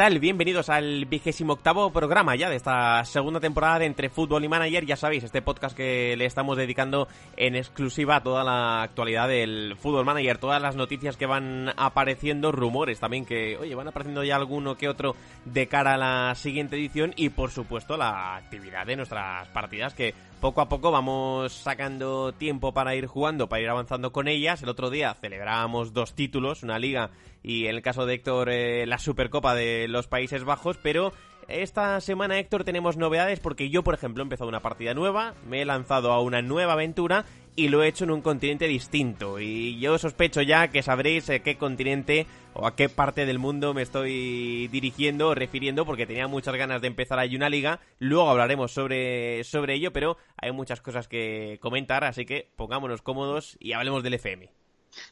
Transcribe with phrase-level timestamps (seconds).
[0.00, 0.18] Tal?
[0.18, 4.86] Bienvenidos al vigésimo octavo programa ya de esta segunda temporada de Entre Fútbol y Manager.
[4.86, 9.76] Ya sabéis, este podcast que le estamos dedicando en exclusiva a toda la actualidad del
[9.76, 14.36] Fútbol Manager, todas las noticias que van apareciendo, rumores también que, oye, van apareciendo ya
[14.36, 18.96] alguno que otro de cara a la siguiente edición y por supuesto la actividad de
[18.96, 24.12] nuestras partidas que poco a poco vamos sacando tiempo para ir jugando, para ir avanzando
[24.12, 24.62] con ellas.
[24.62, 27.10] El otro día celebrábamos dos títulos, una liga
[27.42, 31.12] y en el caso de Héctor eh, la Supercopa de los Países Bajos, pero
[31.50, 35.62] esta semana, Héctor, tenemos novedades porque yo, por ejemplo, he empezado una partida nueva, me
[35.62, 37.24] he lanzado a una nueva aventura
[37.56, 39.40] y lo he hecho en un continente distinto.
[39.40, 43.74] Y yo sospecho ya que sabréis a qué continente o a qué parte del mundo
[43.74, 47.80] me estoy dirigiendo o refiriendo porque tenía muchas ganas de empezar ahí una liga.
[47.98, 53.56] Luego hablaremos sobre, sobre ello, pero hay muchas cosas que comentar, así que pongámonos cómodos
[53.58, 54.50] y hablemos del FM.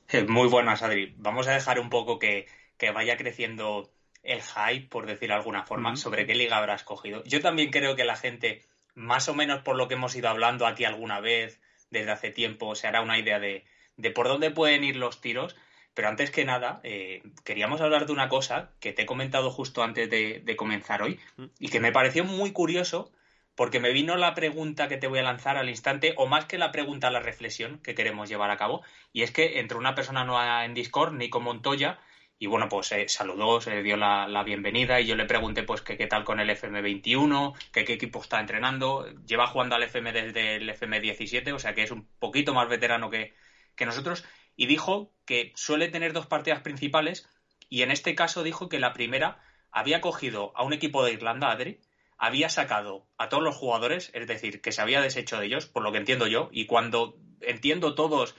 [0.28, 1.14] Muy buenas, Adri.
[1.18, 2.46] Vamos a dejar un poco que,
[2.76, 3.90] que vaya creciendo
[4.22, 7.22] el hype, por decir de alguna forma, sobre qué liga habrás cogido.
[7.24, 8.62] Yo también creo que la gente,
[8.94, 12.74] más o menos por lo que hemos ido hablando aquí alguna vez, desde hace tiempo,
[12.74, 13.64] se hará una idea de,
[13.96, 15.56] de por dónde pueden ir los tiros.
[15.94, 19.82] Pero antes que nada, eh, queríamos hablar de una cosa que te he comentado justo
[19.82, 21.18] antes de, de comenzar hoy
[21.58, 23.10] y que me pareció muy curioso
[23.58, 26.58] porque me vino la pregunta que te voy a lanzar al instante, o más que
[26.58, 30.24] la pregunta, la reflexión que queremos llevar a cabo, y es que entre una persona
[30.24, 31.98] nueva en Discord, Nico Montoya,
[32.38, 36.22] y bueno, pues saludó, se dio la, bienvenida y yo le pregunté pues qué tal
[36.22, 39.06] con el FM21, que qué equipo está entrenando.
[39.26, 43.10] Lleva jugando al FM desde el FM17, o sea que es un poquito más veterano
[43.10, 43.34] que,
[43.74, 44.24] que nosotros.
[44.54, 47.28] Y dijo que suele tener dos partidas principales
[47.68, 49.40] y en este caso dijo que la primera
[49.72, 51.80] había cogido a un equipo de Irlanda, Adri,
[52.18, 55.82] había sacado a todos los jugadores, es decir, que se había deshecho de ellos, por
[55.82, 58.36] lo que entiendo yo, y cuando entiendo todos,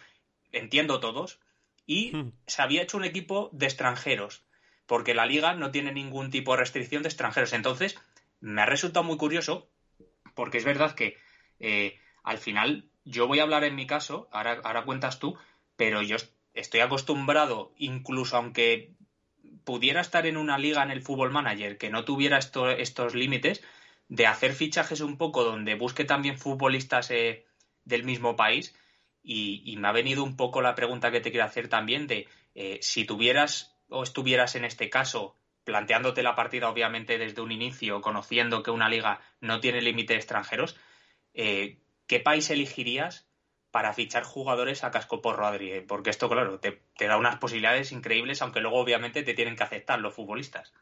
[0.52, 1.40] entiendo todos,
[1.86, 2.12] y
[2.46, 4.44] se había hecho un equipo de extranjeros,
[4.86, 7.54] porque la liga no tiene ningún tipo de restricción de extranjeros.
[7.54, 7.98] Entonces,
[8.42, 9.72] me ha resultado muy curioso,
[10.36, 11.18] porque es verdad que
[11.60, 15.38] eh, al final yo voy a hablar en mi caso, ahora, ahora cuentas tú,
[15.78, 16.18] pero yo
[16.54, 18.94] estoy acostumbrado, incluso aunque
[19.70, 23.62] pudiera estar en una liga en el fútbol manager que no tuviera esto, estos límites,
[24.08, 27.46] de hacer fichajes un poco donde busque también futbolistas eh,
[27.86, 28.74] del mismo país.
[29.22, 32.80] Y, me ha venido un poco la pregunta que te quiero hacer también de eh,
[32.82, 35.36] si tuvieras o estuvieras en este caso
[35.66, 40.20] planteándote la partida obviamente desde un inicio, conociendo que una liga no tiene límite de
[40.20, 40.78] extranjeros,
[41.36, 41.78] eh,
[42.08, 43.29] ¿qué país elegirías
[43.72, 45.82] para fichar jugadores a cascoporro, Adri?
[45.82, 49.64] Porque esto, claro, te, te da unas posibilidades increíbles, aunque luego obviamente te tienen que
[49.64, 50.74] aceptar los futbolistas.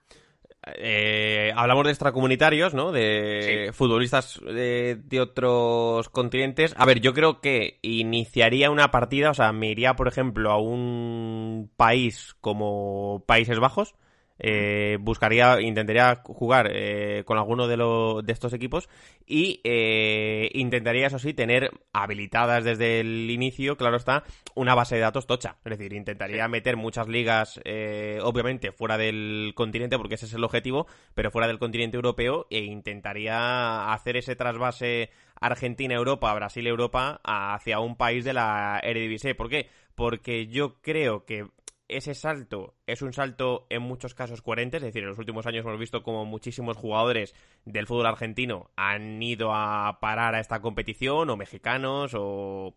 [0.75, 2.91] Eh, hablamos de extracomunitarios, ¿no?
[2.91, 3.73] De sí.
[3.73, 6.73] futbolistas de, de, otros continentes.
[6.77, 10.57] A ver, yo creo que iniciaría una partida, o sea, me iría, por ejemplo, a
[10.57, 13.95] un país como Países Bajos.
[14.39, 18.87] Eh, buscaría, intentaría jugar eh, con alguno de, lo, de estos equipos
[19.25, 24.23] y eh, intentaría, eso sí, tener habilitadas desde el inicio, claro está,
[24.55, 25.57] una base de datos tocha.
[25.65, 30.43] Es decir, intentaría meter muchas ligas, eh, obviamente, fuera del continente, porque ese es el
[30.43, 37.95] objetivo, pero fuera del continente europeo, e intentaría hacer ese trasvase Argentina-Europa, Brasil-Europa hacia un
[37.95, 39.35] país de la Eredivisie.
[39.35, 39.69] ¿Por qué?
[39.95, 41.47] Porque yo creo que
[41.89, 45.65] ese salto es un salto en muchos casos coherente, es decir, en los últimos años
[45.65, 47.33] hemos visto como muchísimos jugadores
[47.65, 52.75] del fútbol argentino han ido a parar a esta competición, o mexicanos, o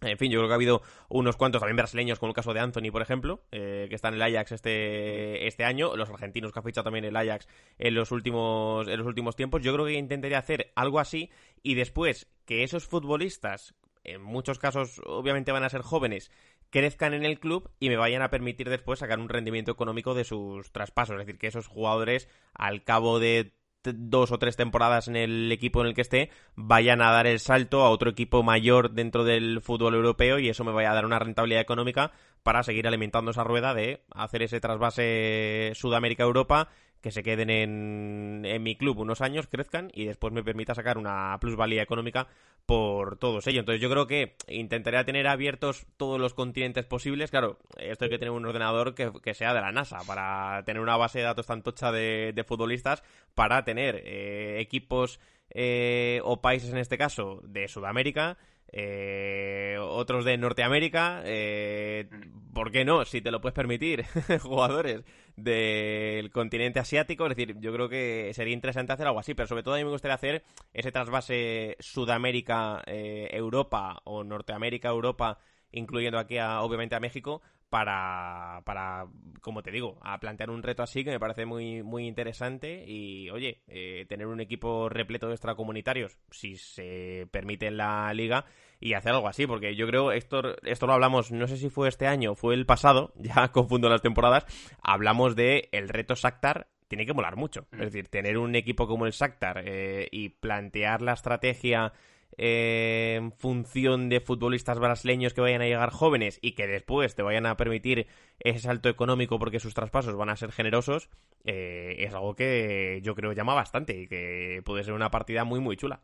[0.00, 2.60] En fin, yo creo que ha habido unos cuantos también brasileños, como el caso de
[2.60, 6.60] Anthony, por ejemplo, eh, que está en el Ajax este, este año, los argentinos que
[6.60, 7.48] ha fichado también el Ajax
[7.78, 9.62] en los últimos, en los últimos tiempos.
[9.62, 11.30] Yo creo que intentaría hacer algo así
[11.62, 13.74] y después que esos futbolistas,
[14.04, 16.30] en muchos casos obviamente van a ser jóvenes,
[16.70, 20.24] crezcan en el club y me vayan a permitir después sacar un rendimiento económico de
[20.24, 21.14] sus traspasos.
[21.14, 23.52] Es decir, que esos jugadores al cabo de
[23.84, 27.38] dos o tres temporadas en el equipo en el que esté, vayan a dar el
[27.38, 31.06] salto a otro equipo mayor dentro del fútbol europeo y eso me vaya a dar
[31.06, 32.12] una rentabilidad económica
[32.42, 36.68] para seguir alimentando esa rueda de hacer ese trasvase Sudamérica-Europa
[37.08, 40.98] que se queden en, en, mi club unos años, crezcan y después me permita sacar
[40.98, 42.28] una plusvalía económica
[42.66, 43.60] por todos ellos.
[43.60, 47.30] Entonces yo creo que intentaré tener abiertos todos los continentes posibles.
[47.30, 50.98] Claro, esto hay que tener un ordenador que, sea de la NASA para tener una
[50.98, 53.02] base de datos tan tocha de, futbolistas,
[53.34, 55.18] para tener eh, equipos
[55.48, 58.36] eh, o países en este caso de Sudamérica
[58.70, 62.08] eh, otros de Norteamérica, eh,
[62.52, 63.04] ¿por qué no?
[63.04, 64.04] Si te lo puedes permitir,
[64.42, 65.04] jugadores
[65.36, 69.62] del continente asiático, es decir, yo creo que sería interesante hacer algo así, pero sobre
[69.62, 70.44] todo a mí me gustaría hacer
[70.74, 75.38] ese trasvase Sudamérica-Europa eh, o Norteamérica-Europa,
[75.72, 79.06] incluyendo aquí obviamente a México, para, para,
[79.40, 83.28] como te digo, a plantear un reto así que me parece muy, muy interesante y,
[83.30, 88.46] oye, eh, tener un equipo repleto de extracomunitarios, si se permite en la liga,
[88.80, 91.88] y hacer algo así, porque yo creo, esto, esto lo hablamos, no sé si fue
[91.88, 94.46] este año fue el pasado, ya confundo las temporadas,
[94.82, 97.66] hablamos de el reto Sactar tiene que molar mucho.
[97.72, 97.82] Es mm.
[97.82, 101.92] decir, tener un equipo como el Sactar eh, y plantear la estrategia
[102.38, 107.46] en función de futbolistas brasileños que vayan a llegar jóvenes y que después te vayan
[107.46, 108.06] a permitir
[108.38, 111.10] ese salto económico porque sus traspasos van a ser generosos,
[111.44, 115.58] eh, es algo que yo creo llama bastante y que puede ser una partida muy,
[115.58, 116.00] muy chula.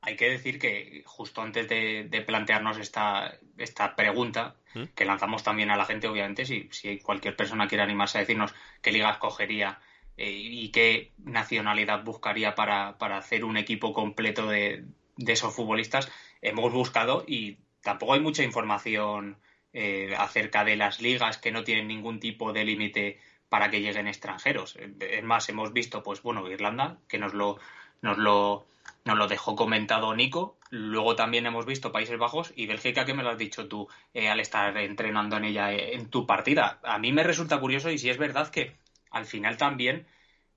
[0.00, 4.84] Hay que decir que justo antes de, plantearnos esta, esta pregunta, ¿Mm?
[4.94, 8.54] que lanzamos también a la gente, obviamente, si, si cualquier persona quiere animarse a decirnos
[8.80, 9.80] qué liga escogería
[10.16, 14.84] eh, y qué nacionalidad buscaría para, para hacer un equipo completo de,
[15.18, 16.10] de esos futbolistas
[16.40, 19.36] hemos buscado y tampoco hay mucha información
[19.72, 24.08] eh, acerca de las ligas que no tienen ningún tipo de límite para que lleguen
[24.08, 24.76] extranjeros.
[25.00, 27.58] Es más, hemos visto, pues bueno, Irlanda, que nos lo,
[28.00, 28.66] nos lo,
[29.04, 30.58] nos lo dejó comentado Nico.
[30.70, 34.28] Luego también hemos visto Países Bajos y Bélgica, que me lo has dicho tú eh,
[34.28, 36.78] al estar entrenando en ella eh, en tu partida.
[36.82, 38.76] A mí me resulta curioso y si es verdad que
[39.10, 40.06] al final también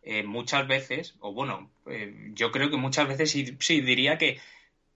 [0.03, 4.39] eh, muchas veces, o bueno, eh, yo creo que muchas veces sí, diría que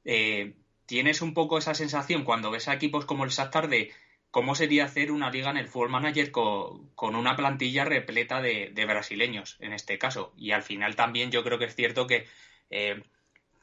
[0.04, 0.54] eh,
[0.86, 3.92] tienes un poco esa sensación cuando ves a equipos como el Shakhtar de
[4.32, 9.58] cómo sería hacer una liga en el Football Manager con, una plantilla repleta de, brasileños,
[9.60, 10.34] en este caso.
[10.38, 12.28] Y al final también yo creo que es cierto que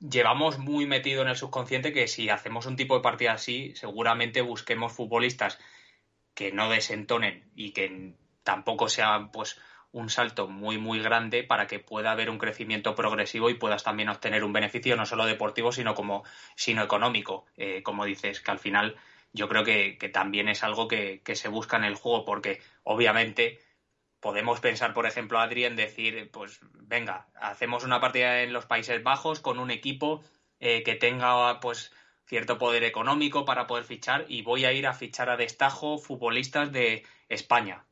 [0.01, 4.41] llevamos muy metido en el subconsciente que si hacemos un tipo de partida así, seguramente
[4.41, 5.59] busquemos futbolistas
[6.35, 9.61] que no desentonen y que tampoco sean pues
[9.93, 14.09] un salto muy, muy grande para que pueda haber un crecimiento progresivo y puedas también
[14.09, 16.25] obtener un beneficio no solo deportivo, sino como
[16.57, 18.97] sino económico, eh, como dices, que al final
[19.33, 23.61] yo creo que, también es algo que, se busca en el juego, porque obviamente
[24.21, 29.03] podemos pensar, por ejemplo, Adri, en decir, pues venga, hacemos una partida en los Países
[29.03, 30.23] Bajos con un equipo
[30.61, 31.93] eh, que tenga pues
[32.27, 36.73] cierto poder económico para poder fichar y voy a ir a fichar a destajo futbolistas
[36.73, 37.85] de España.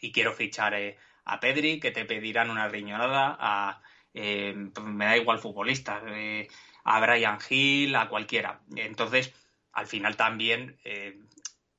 [0.00, 3.82] Y quiero fichar eh, a Pedri, que te pedirán una riñonada, a,
[4.14, 6.48] eh, me da igual futbolista, eh,
[6.84, 8.60] a Brian Hill, a cualquiera.
[8.76, 9.32] Entonces,
[9.72, 11.18] al final también eh,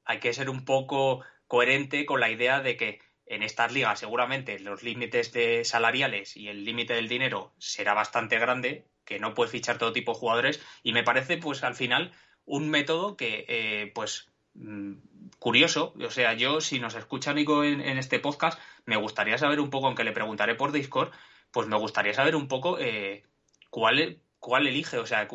[0.06, 4.60] hay que ser un poco coherente con la idea de que en estas ligas seguramente
[4.60, 9.52] los límites de salariales y el límite del dinero será bastante grande, que no puedes
[9.52, 12.12] fichar todo tipo de jugadores y me parece pues al final
[12.46, 14.94] un método que pues mm,
[15.44, 19.70] curioso, o sea, yo si nos escucha Nico en, este podcast, me gustaría saber un
[19.70, 21.12] poco, aunque le preguntaré por Discord,
[21.52, 23.24] pues me gustaría saber un poco eh,
[23.70, 25.28] cuál, cuál elige, o sea,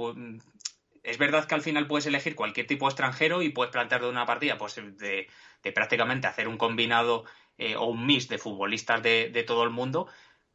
[1.03, 4.09] es verdad que al final puedes elegir cualquier tipo de extranjero y puedes plantear de
[4.09, 5.29] una partida, pues de,
[5.75, 7.27] prácticamente hacer un combinado
[7.59, 10.09] eh, o un mix de futbolistas de, de todo el mundo,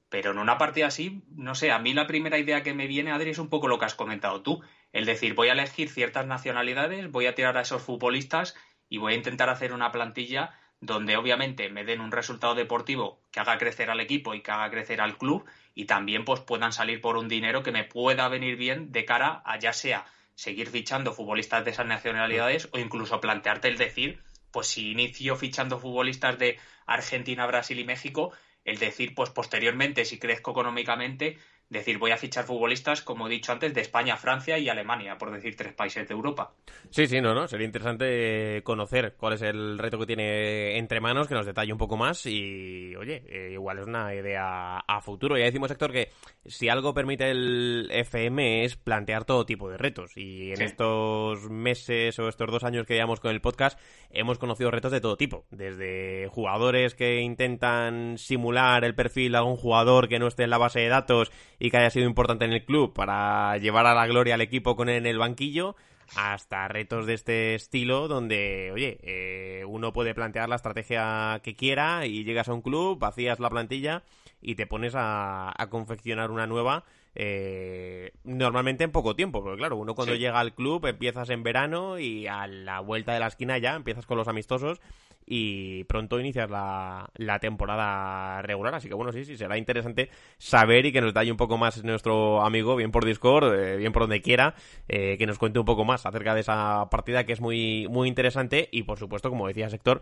[0.10, 3.12] pero en una partida así, no sé, a mí la primera idea que me viene,
[3.12, 4.64] Adri, es un poco lo que has comentado tú.
[4.92, 8.56] El decir, voy a elegir ciertas nacionalidades, voy a tirar a esos futbolistas
[8.94, 13.40] y voy a intentar hacer una plantilla donde obviamente me den un resultado deportivo que
[13.40, 17.02] haga crecer al equipo y que haga crecer al club y también pues puedan salir
[17.02, 21.12] por un dinero que me pueda venir bien de cara a ya sea seguir fichando
[21.12, 24.20] futbolistas de esas nacionalidades o incluso plantearte el decir
[24.52, 28.32] pues si inicio fichando futbolistas de Argentina, Brasil y México,
[28.64, 31.40] el decir pues posteriormente si crezco económicamente
[31.74, 35.32] decir voy a fichar futbolistas, como he dicho antes, de España, Francia y Alemania, por
[35.32, 36.53] decir tres países de Europa.
[36.89, 37.48] Sí, sí, no, no.
[37.48, 41.77] Sería interesante conocer cuál es el reto que tiene entre manos, que nos detalle un
[41.77, 45.38] poco más y, oye, eh, igual es una idea a futuro.
[45.38, 46.10] Ya decimos, Héctor, que
[46.46, 52.18] si algo permite el FM es plantear todo tipo de retos y en estos meses
[52.20, 53.80] o estos dos años que llevamos con el podcast
[54.12, 59.58] hemos conocido retos de todo tipo, desde jugadores que intentan simular el perfil de algún
[59.58, 61.32] jugador que no esté en la base de datos
[61.63, 64.75] y que haya sido importante en el club para llevar a la gloria al equipo
[64.75, 65.77] con él en el banquillo,
[66.13, 72.05] hasta retos de este estilo donde, oye, eh, uno puede plantear la estrategia que quiera
[72.05, 74.03] y llegas a un club, vacías la plantilla
[74.41, 76.84] y te pones a, confeccionar una nueva.
[77.15, 82.00] Eh, normalmente en poco tiempo, porque claro, uno cuando llega al club empiezas en verano
[82.00, 84.82] y a la vuelta de la esquina ya empiezas con los amistosos
[85.25, 88.75] y pronto inicias la, la, temporada regular.
[88.75, 91.84] Así que bueno, sí, sí, será interesante saber y que nos dé un poco más
[91.84, 94.55] nuestro amigo, bien por Discord, eh, bien por donde quiera,
[94.88, 98.08] eh, que nos cuente un poco más acerca de esa partida que es muy, muy
[98.08, 100.01] interesante y por supuesto, como decía Sector,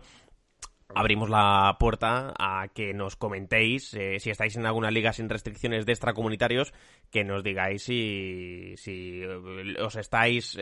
[0.94, 5.86] abrimos la puerta a que nos comentéis eh, si estáis en alguna liga sin restricciones
[5.86, 6.72] de extracomunitarios,
[7.10, 10.56] que nos digáis si, si os estáis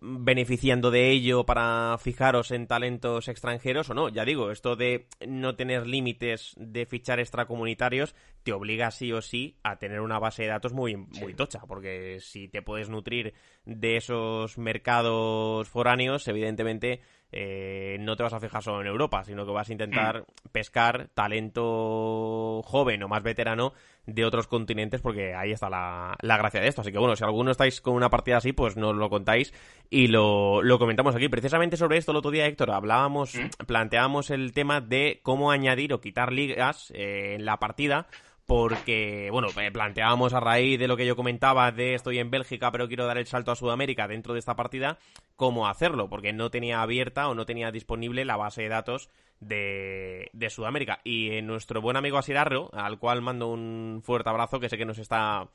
[0.00, 4.08] beneficiando de ello para fijaros en talentos extranjeros o no.
[4.08, 9.56] Ya digo, esto de no tener límites de fichar extracomunitarios te obliga sí o sí
[9.62, 13.32] a tener una base de datos muy, muy tocha, porque si te puedes nutrir
[13.64, 17.00] de esos mercados foráneos, evidentemente
[17.36, 20.50] eh, no te vas a fijar solo en Europa, sino que vas a intentar mm.
[20.52, 23.72] pescar talento joven o más veterano
[24.06, 26.82] de otros continentes, porque ahí está la, gracia de esto.
[26.82, 29.52] Así que bueno, si alguno estáis con una partida así, pues nos lo contáis
[29.90, 31.28] y lo, comentamos aquí.
[31.28, 33.64] Precisamente sobre esto el otro día, Héctor, hablábamos, mm.
[33.66, 38.06] planteábamos el tema de cómo añadir o quitar ligas eh, en la partida
[38.46, 42.88] porque, bueno, planteábamos a raíz de lo que yo comentaba de estoy en Bélgica pero
[42.88, 44.98] quiero dar el salto a Sudamérica dentro de esta partida,
[45.36, 49.10] cómo hacerlo, porque no tenía abierta o no tenía disponible la base de datos
[49.40, 51.00] de, de Sudamérica.
[51.04, 54.98] Y nuestro buen amigo Asirarro, al cual mando un fuerte abrazo, que sé que nos
[54.98, 55.48] está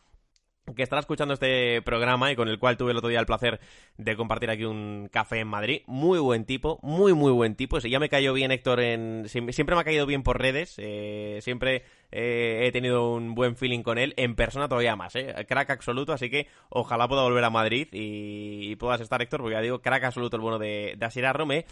[0.76, 3.60] que estará escuchando este programa y con el cual tuve el otro día el placer
[3.98, 5.82] de compartir aquí un café en Madrid.
[5.88, 7.80] Muy buen tipo, muy, muy buen tipo.
[7.80, 9.28] Ya me cayó bien Héctor en...
[9.28, 13.84] Siempre me ha caído bien por redes, eh, siempre eh, he tenido un buen feeling
[13.84, 15.34] con él, en persona todavía más, ¿eh?
[15.48, 19.62] Crack absoluto, así que ojalá pueda volver a Madrid y, puedas estar Héctor, porque ya
[19.62, 21.66] digo, crack absoluto el bueno de, de Asira Rome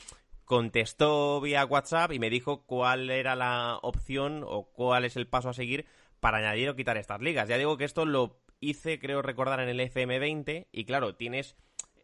[0.48, 5.50] contestó vía WhatsApp y me dijo cuál era la opción o cuál es el paso
[5.50, 5.86] a seguir
[6.22, 7.50] para añadir o quitar estas ligas.
[7.50, 11.56] Ya digo que esto lo hice, creo recordar, en el FM20 y claro, tienes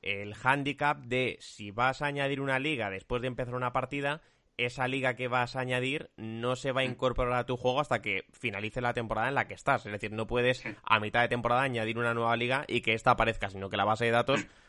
[0.01, 4.21] el handicap de si vas a añadir una liga después de empezar una partida,
[4.57, 8.01] esa liga que vas a añadir no se va a incorporar a tu juego hasta
[8.01, 9.85] que finalice la temporada en la que estás.
[9.85, 13.11] Es decir, no puedes a mitad de temporada añadir una nueva liga y que esta
[13.11, 14.45] aparezca, sino que la base de datos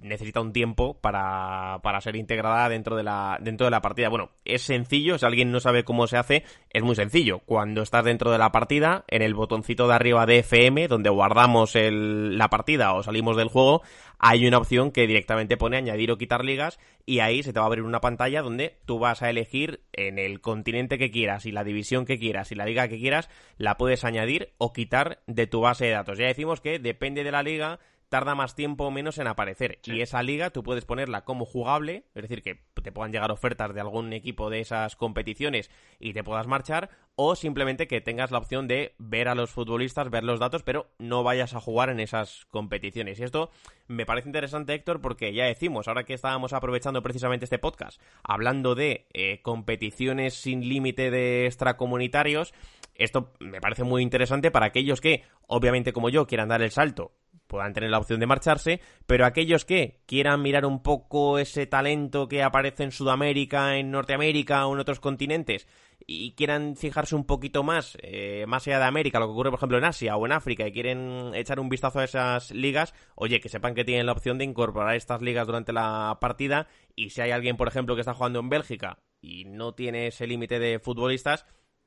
[0.00, 4.08] necesita un tiempo para, para ser integrada dentro de, la, dentro de la partida.
[4.08, 7.40] Bueno, es sencillo, si alguien no sabe cómo se hace, es muy sencillo.
[7.40, 11.76] Cuando estás dentro de la partida, en el botoncito de arriba de FM, donde guardamos
[11.76, 13.82] el, la partida o salimos del juego,
[14.18, 17.66] hay una opción que directamente pone añadir o quitar ligas y ahí se te va
[17.66, 21.52] a abrir una pantalla donde tú vas a elegir en el continente que quieras y
[21.52, 25.46] la división que quieras y la liga que quieras, la puedes añadir o quitar de
[25.46, 26.18] tu base de datos.
[26.18, 29.78] Ya decimos que depende de la liga tarda más tiempo o menos en aparecer.
[29.84, 33.74] Y esa liga tú puedes ponerla como jugable, es decir, que te puedan llegar ofertas
[33.74, 38.38] de algún equipo de esas competiciones y te puedas marchar, o simplemente que tengas la
[38.38, 41.98] opción de ver a los futbolistas, ver los datos, pero no vayas a jugar en
[41.98, 43.18] esas competiciones.
[43.18, 43.50] Y esto
[43.88, 48.74] me parece interesante, Héctor, porque ya decimos, ahora que estábamos aprovechando precisamente este podcast, hablando
[48.74, 52.52] de eh, competiciones sin límite de extracomunitarios,
[52.94, 57.12] esto me parece muy interesante para aquellos que, obviamente como yo, quieran dar el salto
[57.46, 62.28] puedan tener la opción de marcharse, pero aquellos que quieran mirar un poco ese talento
[62.28, 65.66] que aparece en Sudamérica, en Norteamérica o en otros continentes
[66.06, 69.58] y quieran fijarse un poquito más, eh, más allá de América, lo que ocurre por
[69.58, 73.40] ejemplo en Asia o en África y quieren echar un vistazo a esas ligas, oye,
[73.40, 77.20] que sepan que tienen la opción de incorporar estas ligas durante la partida y si
[77.20, 80.78] hay alguien, por ejemplo, que está jugando en Bélgica y no tiene ese límite de
[80.78, 81.46] futbolistas,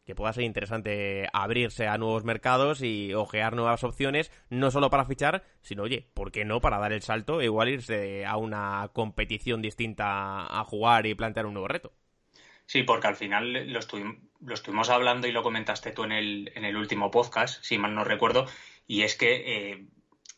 [0.10, 5.06] que pueda ser interesante abrirse a nuevos mercados y ojear nuevas opciones, no solo para
[5.06, 8.90] fichar, sino, oye, ¿por qué no para dar el salto e igual irse a una
[8.92, 11.94] competición distinta a jugar y plantear un nuevo reto?
[12.66, 16.76] Sí, porque al final lo, estuvimos hablando y lo comentaste tú en el, en el
[16.76, 18.48] último podcast, si mal no recuerdo,
[18.88, 19.86] y es que eh,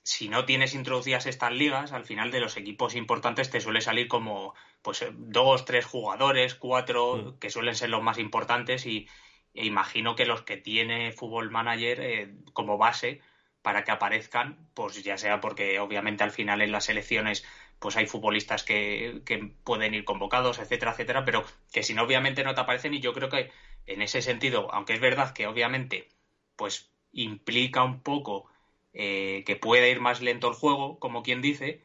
[0.04, 4.10] si no tienes introducidas estas ligas, al final de los equipos importantes te suele salir
[4.10, 7.40] como pues dos, tres jugadores, cuatro, mm.
[7.40, 9.08] que suelen ser los más importantes y,
[9.53, 13.22] e imagino que los que tiene Fútbol Manager eh, como base
[13.62, 17.46] para que aparezcan, pues ya sea porque obviamente al final en las elecciones
[17.79, 21.43] pues hay futbolistas que, que, pueden ir convocados, etcétera, etcétera, pero
[21.74, 23.51] que si no obviamente no te aparecen y yo creo que
[23.88, 26.08] en ese sentido, aunque es verdad que obviamente
[26.55, 28.48] pues implica un poco
[28.93, 31.84] eh, que pueda ir más lento el juego, como quien dice,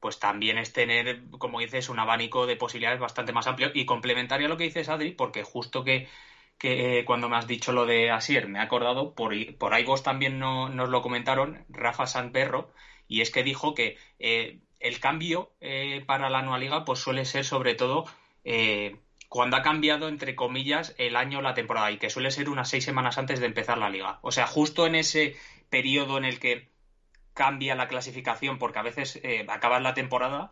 [0.00, 4.46] pues también es tener, como dices, un abanico de posibilidades bastante más amplio y complementario
[4.46, 6.08] a lo que dices, Adri, porque justo que
[6.58, 9.84] que eh, cuando me has dicho lo de Asier, me he acordado, por, por ahí
[9.84, 12.72] vos también no, nos lo comentaron, Rafa Sanperro,
[13.08, 17.24] y es que dijo que eh, el cambio eh, para la nueva liga pues suele
[17.24, 18.04] ser sobre todo
[19.28, 22.68] cuando ha cambiado, entre comillas, el año o la temporada, y que suele ser unas
[22.68, 24.18] seis semanas antes de empezar la liga.
[24.22, 25.34] O sea, justo en ese
[25.70, 26.70] periodo en el que
[27.32, 30.50] cambia la clasificación, porque a veces acabas la temporada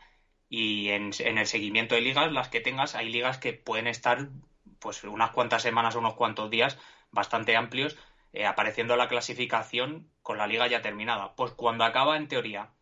[0.49, 4.31] y en, en, el seguimiento de ligas, las que tengas, hay ligas que pueden estar
[4.83, 6.77] pues unas cuantas semanas, unos cuantos días
[7.13, 7.97] bastante amplios,
[8.33, 11.35] eh, apareciendo la clasificación con la liga ya terminada.
[11.37, 12.73] Pues cuando acaba, en teoría,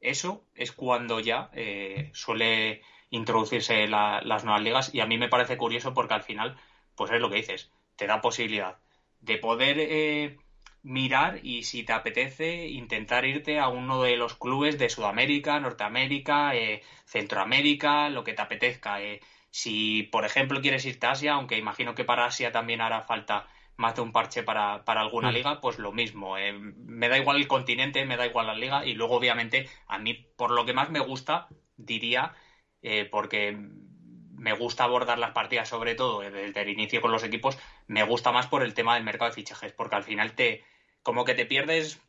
[0.00, 5.56] eso es cuando ya eh, suele introducirse las nuevas ligas y a mí me parece
[5.56, 6.56] curioso porque al final,
[6.94, 8.78] pues es lo que dices, te da posibilidad
[9.18, 10.36] de poder eh,
[10.82, 16.52] mirar y si te apetece intentar irte a uno de los clubes de Sudamérica, Norteamérica,
[17.06, 18.98] Centroamérica, lo que te apetezca.
[19.50, 23.48] Si, por ejemplo, quieres irte a Asia, aunque imagino que para Asia también hará falta
[23.78, 25.34] más de un parche para, alguna mm.
[25.34, 26.36] liga, pues lo mismo.
[26.36, 29.98] Eh, me da igual el continente, me da igual la liga y luego, obviamente, a
[29.98, 32.34] mí, por lo que más me gusta, diría,
[32.82, 37.22] eh, porque me gusta abordar las partidas, sobre todo eh, desde el inicio con los
[37.22, 40.64] equipos, me gusta más por el tema del mercado de fichajes, porque al final te,
[41.04, 42.02] como que te pierdes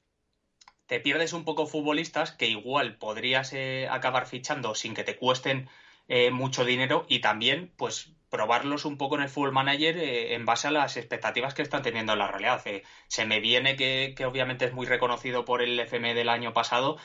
[0.88, 3.53] te pierdes un poco futbolistas que igual podrías
[3.91, 5.69] acabar fichando sin que te cuesten
[6.12, 10.44] eh, mucho dinero y también, pues, probarlos un poco en el Full Manager eh, en
[10.44, 12.62] base a las expectativas que están teniendo en la realidad.
[12.66, 16.98] Eh, se me viene que, obviamente es muy reconocido por el FM del año pasado,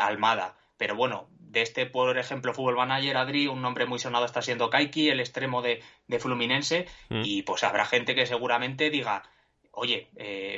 [0.00, 0.56] Almada.
[0.78, 4.70] Pero bueno, de este, por ejemplo, Fútbol Manager, Adri, un nombre muy sonado está siendo
[4.70, 5.82] Kaiki, el extremo de,
[6.18, 7.22] Fluminense, mm.
[7.24, 9.22] y pues habrá gente que seguramente diga,
[9.70, 10.08] oye,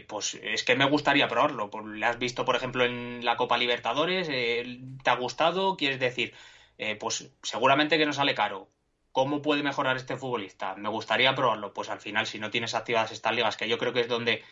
[0.07, 1.69] pues es que me gustaría probarlo.
[1.69, 5.77] Pues, le has visto, por ejemplo, en la Copa Libertadores, ¿te ha gustado?
[5.77, 6.33] Quieres decir,
[6.79, 8.69] eh, pues seguramente que no sale caro.
[9.13, 10.77] ¿Cómo puede mejorar este futbolista?
[10.77, 11.73] Me gustaría probarlo.
[11.75, 14.43] Pues al final, si no tienes activadas estas ligas, que yo creo que es donde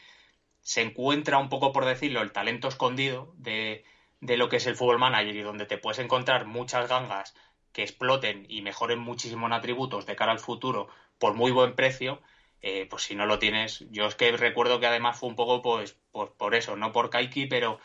[0.61, 3.85] se encuentra un poco, por decirlo, el talento escondido de,
[4.21, 7.35] lo que es el fútbol manager y donde te puedes encontrar muchas gangas
[7.73, 12.21] que exploten y mejoren muchísimo en atributos de cara al futuro por muy buen precio,
[12.62, 15.62] eh, pues si no lo tienes, yo es que recuerdo que además fue un poco
[15.62, 17.79] pues, por, eso, no por Kaiki, pero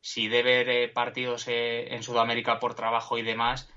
[0.00, 3.68] si de ver eh, partidos en Sudamérica por trabajo y demás,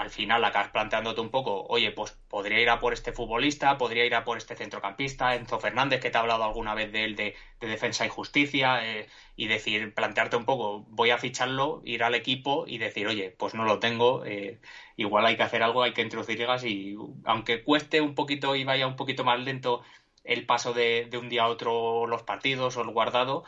[0.00, 4.06] al final acabas planteándote un poco, oye, pues podría ir a por este futbolista, podría
[4.06, 7.16] ir a por este centrocampista, Enzo Fernández, que te ha hablado alguna vez de él
[7.16, 12.14] de, defensa y justicia, eh, y decir, plantearte un poco, voy a ficharlo, ir al
[12.14, 14.60] equipo y decir, oye, pues no lo tengo, eh,
[14.96, 18.64] igual hay que hacer algo, hay que introducir ligas y aunque cueste un poquito y
[18.64, 19.82] vaya un poquito más lento
[20.24, 23.44] el paso de, de un día a otro los partidos o el guardado,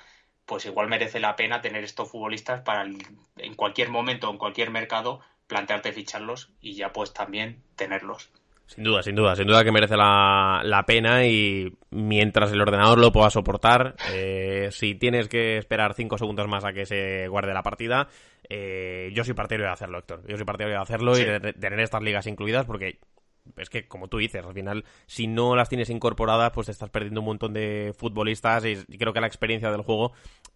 [0.47, 5.21] pues igual merece la pena tener estos futbolistas para en cualquier momento, en cualquier mercado,
[5.47, 8.31] plantearte ficharlos y ya pues también tenerlos.
[8.67, 12.99] Sin duda, sin duda, sin duda que merece la, la pena y mientras el ordenador
[12.99, 17.53] lo pueda soportar, eh, si tienes que esperar cinco segundos más a que se guarde
[17.53, 18.09] la partida,
[18.49, 20.23] eh, yo soy partidario de hacerlo, Héctor.
[20.27, 22.99] Yo soy partidario de hacerlo y de, tener estas ligas incluidas porque
[23.57, 26.91] es que, como tú dices, al final, si no las tienes incorporadas, pues te estás
[26.91, 30.13] perdiendo un montón de futbolistas y creo que la experiencia del juego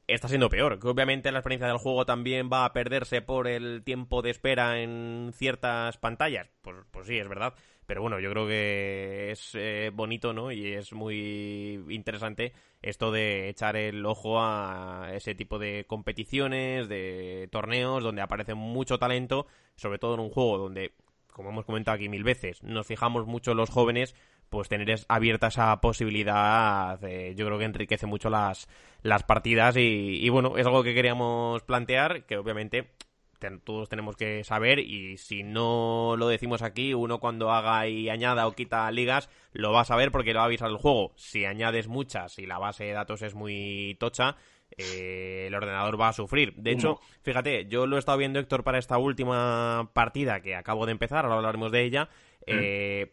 [0.07, 0.79] está siendo peor.
[0.79, 4.81] Que obviamente la experiencia del juego también va a perderse por el tiempo de espera
[4.81, 6.49] en ciertas pantallas.
[6.63, 7.55] Pues, pues sí, es verdad.
[7.87, 10.51] Pero bueno, yo creo que es eh, bonito, ¿no?
[10.51, 17.49] Y es muy interesante esto de echar el ojo a ese tipo de competiciones, de
[17.53, 19.47] torneos, donde aparece mucho talento,
[19.77, 20.95] sobre todo en un juego donde
[21.37, 24.15] como hemos comentado aquí mil veces, nos fijamos mucho los jóvenes,
[24.49, 28.71] pues tener abierta esa posibilidad, yo creo que enriquece mucho las,
[29.03, 32.95] las partidas y, bueno, es algo que queríamos plantear, que obviamente
[33.65, 38.47] todos tenemos que saber y si no lo decimos aquí, uno cuando haga y añada
[38.47, 41.13] o quita ligas lo va a saber porque lo va a avisar el juego.
[41.17, 44.37] Si añades muchas y la base de datos es muy tocha,
[44.77, 46.55] eh, el ordenador va a sufrir.
[46.57, 50.87] De hecho, fíjate, yo lo he estado viendo, Héctor, para esta última partida que acabo
[50.87, 52.09] de empezar, ahora hablaremos de ella.
[52.47, 52.53] Mm.
[52.61, 53.13] Eh,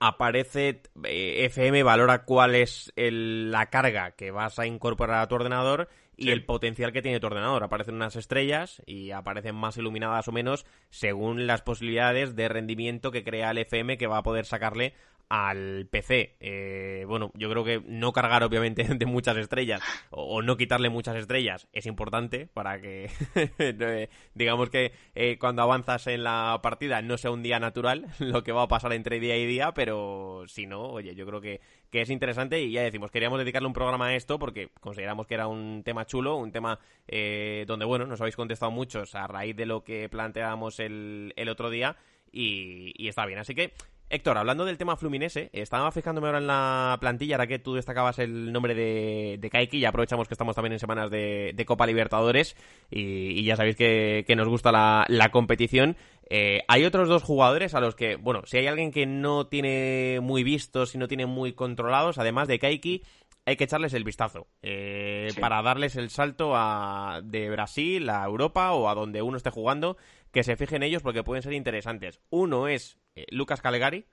[0.00, 5.88] aparece eh, FM, valora cuál es la carga que vas a incorporar a tu ordenador
[6.16, 7.62] y el potencial que tiene tu ordenador.
[7.62, 13.22] Aparecen unas estrellas y aparecen más iluminadas o menos según las posibilidades de rendimiento que
[13.24, 14.94] crea el FM que va a poder sacarle
[15.28, 20.56] al PC, eh, bueno, yo creo que no cargar obviamente de muchas estrellas o, no
[20.56, 23.10] quitarle muchas estrellas es importante para que,
[24.34, 28.52] digamos que eh, cuando avanzas en la partida no sea un día natural lo que
[28.52, 31.60] va a pasar entre día y día, pero si no, oye, yo creo que,
[31.90, 35.34] que es interesante y ya decimos, queríamos dedicarle un programa a esto porque consideramos que
[35.34, 39.54] era un tema chulo, un tema eh, donde, bueno, nos habéis contestado muchos a raíz
[39.56, 41.96] de lo que planteábamos el, el otro día
[42.30, 43.38] y está bien.
[43.38, 43.72] Así que
[44.10, 48.18] Héctor, hablando del tema Fluminense, estaba fijándome ahora en la plantilla, ahora que tú destacabas
[48.18, 52.56] el nombre de, de Kaiki, y aprovechamos que estamos también en semanas de, Copa Libertadores,
[52.90, 55.96] y, ya sabéis que, nos gusta la, competición.
[56.30, 60.20] Eh, hay otros dos jugadores a los que, bueno, si hay alguien que no tiene
[60.22, 63.02] muy vistos y no tiene muy controlados, además de Kaiki,
[63.48, 68.72] hay que echarles el vistazo eh, para darles el salto a, de Brasil a Europa
[68.72, 69.96] o a donde uno esté jugando,
[70.38, 72.20] que se fijen ellos porque pueden ser interesantes.
[72.30, 74.04] Uno es eh, Lucas Calegari,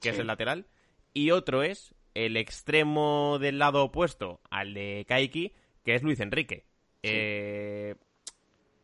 [0.00, 0.68] que es el lateral,
[1.12, 6.66] y otro es el extremo del lado opuesto al de Kaiki, que es Luis Enrique.
[7.02, 7.96] Eh,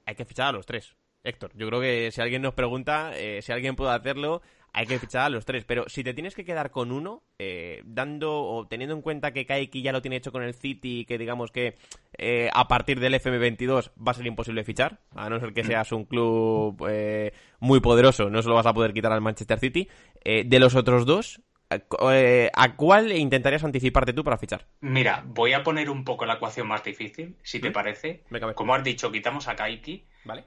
[0.06, 1.52] hay que fichar a los tres, Héctor.
[1.54, 5.28] Yo creo que si alguien nos pregunta, si alguien puede hacerlo, hay que fichar a
[5.28, 5.64] los tres.
[5.64, 9.46] Pero si te tienes que quedar con uno, eh, dando o teniendo en cuenta que
[9.46, 11.74] Kaiki ya lo tiene hecho con el City y que digamos que
[12.16, 15.92] eh, a partir del FM22 va a ser imposible fichar, a no ser que seas
[15.92, 19.88] un club eh, muy poderoso, no se lo vas a poder quitar al Manchester City.
[20.24, 24.66] de los otros dos, ¿A cuál intentarías anticiparte tú para fichar?
[24.81, 27.72] Mira, voy a poner un poco la ecuación más difícil, si te ¿Mm?
[27.74, 28.24] parece.
[28.54, 30.07] Como has dicho, quitamos a Kaiki.
[30.24, 30.44] Vale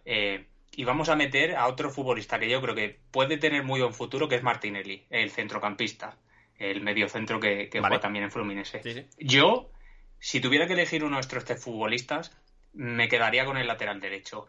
[0.76, 3.94] y vamos a meter a otro futbolista que yo creo que puede tener muy buen
[3.94, 6.18] futuro, que es Martinelli, el centrocampista,
[6.58, 9.08] el mediocentro que, que juega también en Fluminense.
[9.18, 9.72] Yo,
[10.20, 12.32] si tuviera que elegir uno de estos tres futbolistas,
[12.74, 14.48] me quedaría con el lateral derecho,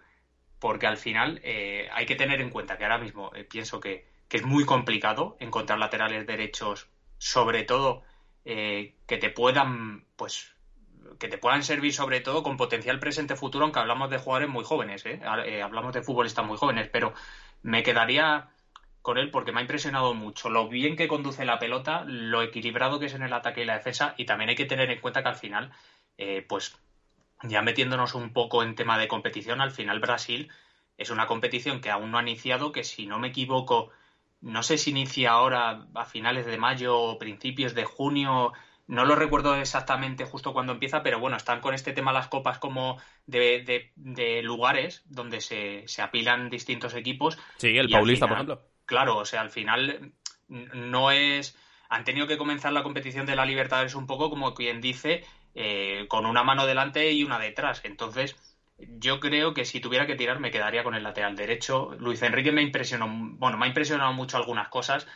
[0.59, 4.07] porque al final eh, hay que tener en cuenta que ahora mismo eh, pienso que,
[4.29, 8.05] que, es muy complicado encontrar laterales derechos, sobre todo
[8.45, 10.55] eh, que te puedan, pues
[11.19, 14.65] que te puedan servir sobre todo con potencial presente futuro, aunque hablamos de jugadores muy
[14.65, 15.21] jóvenes, ¿eh?
[15.47, 17.13] Eh, hablamos de futbolistas muy jóvenes, pero
[17.63, 18.49] me quedaría
[19.03, 22.99] con él porque me ha impresionado mucho lo bien que conduce la pelota, lo equilibrado
[22.99, 25.23] que es en el ataque y la defensa, y también hay que tener en cuenta
[25.23, 25.73] que al final,
[26.19, 26.77] eh, pues
[27.43, 30.51] ya metiéndonos un poco en tema de competición, al final Brasil
[30.97, 33.91] es una competición que aún no ha iniciado, que si no me equivoco,
[34.41, 38.53] no sé si inicia ahora a finales de mayo o principios de junio,
[38.93, 42.59] no lo recuerdo exactamente justo cuando empieza, pero bueno, están con este tema las copas
[42.59, 47.39] como de, de, lugares donde se, se, apilan distintos equipos.
[47.57, 48.63] Sí, el Paulista, por ejemplo.
[48.85, 50.13] Claro, o sea, al final
[50.49, 51.57] no es...
[51.89, 55.25] Han tenido que comenzar la competición de la Libertadores un poco como quien dice,
[55.55, 57.81] eh, con una mano delante y una detrás.
[57.85, 58.37] Entonces,
[58.77, 61.97] yo creo que si tuviera que tirar me quedaría con el lateral derecho.
[61.99, 65.07] Luis Enrique me impresionó, bueno, me ha impresionado mucho algunas cosas.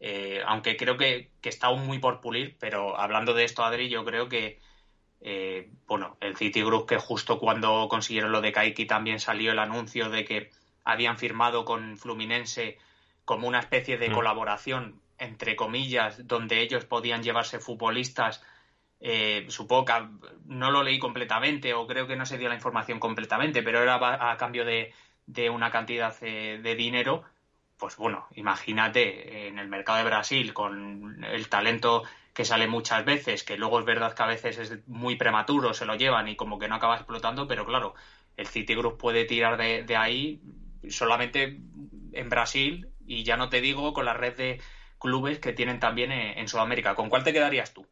[0.00, 4.04] Eh, aunque creo que, está aún muy por pulir, pero hablando de esto, Adri, yo
[4.04, 4.60] creo que,
[5.20, 10.10] eh, bueno, el Citigroup, que justo cuando consiguieron lo de Kaiki también salió el anuncio
[10.10, 10.50] de que
[10.84, 12.78] habían firmado con Fluminense
[13.24, 14.12] como una especie de mm.
[14.12, 18.42] colaboración, entre comillas, donde ellos podían llevarse futbolistas.
[19.00, 20.08] Eh, supongo que
[20.46, 24.30] no lo leí completamente o creo que no se dio la información completamente, pero era
[24.30, 24.92] a, cambio de,
[25.26, 27.24] de una cantidad de dinero
[27.78, 33.44] pues bueno, imagínate en el mercado de Brasil con el talento que sale muchas veces,
[33.44, 36.58] que luego es verdad que a veces es muy prematuro, se lo llevan y como
[36.58, 37.94] que no acaba explotando, pero claro,
[38.36, 40.40] el Citigroup puede tirar de, ahí
[40.88, 41.58] solamente
[42.12, 44.60] en Brasil y ya no te digo con la red de
[44.98, 46.94] clubes que tienen también en Sudamérica.
[46.94, 47.86] ¿Con cuál te quedarías tú?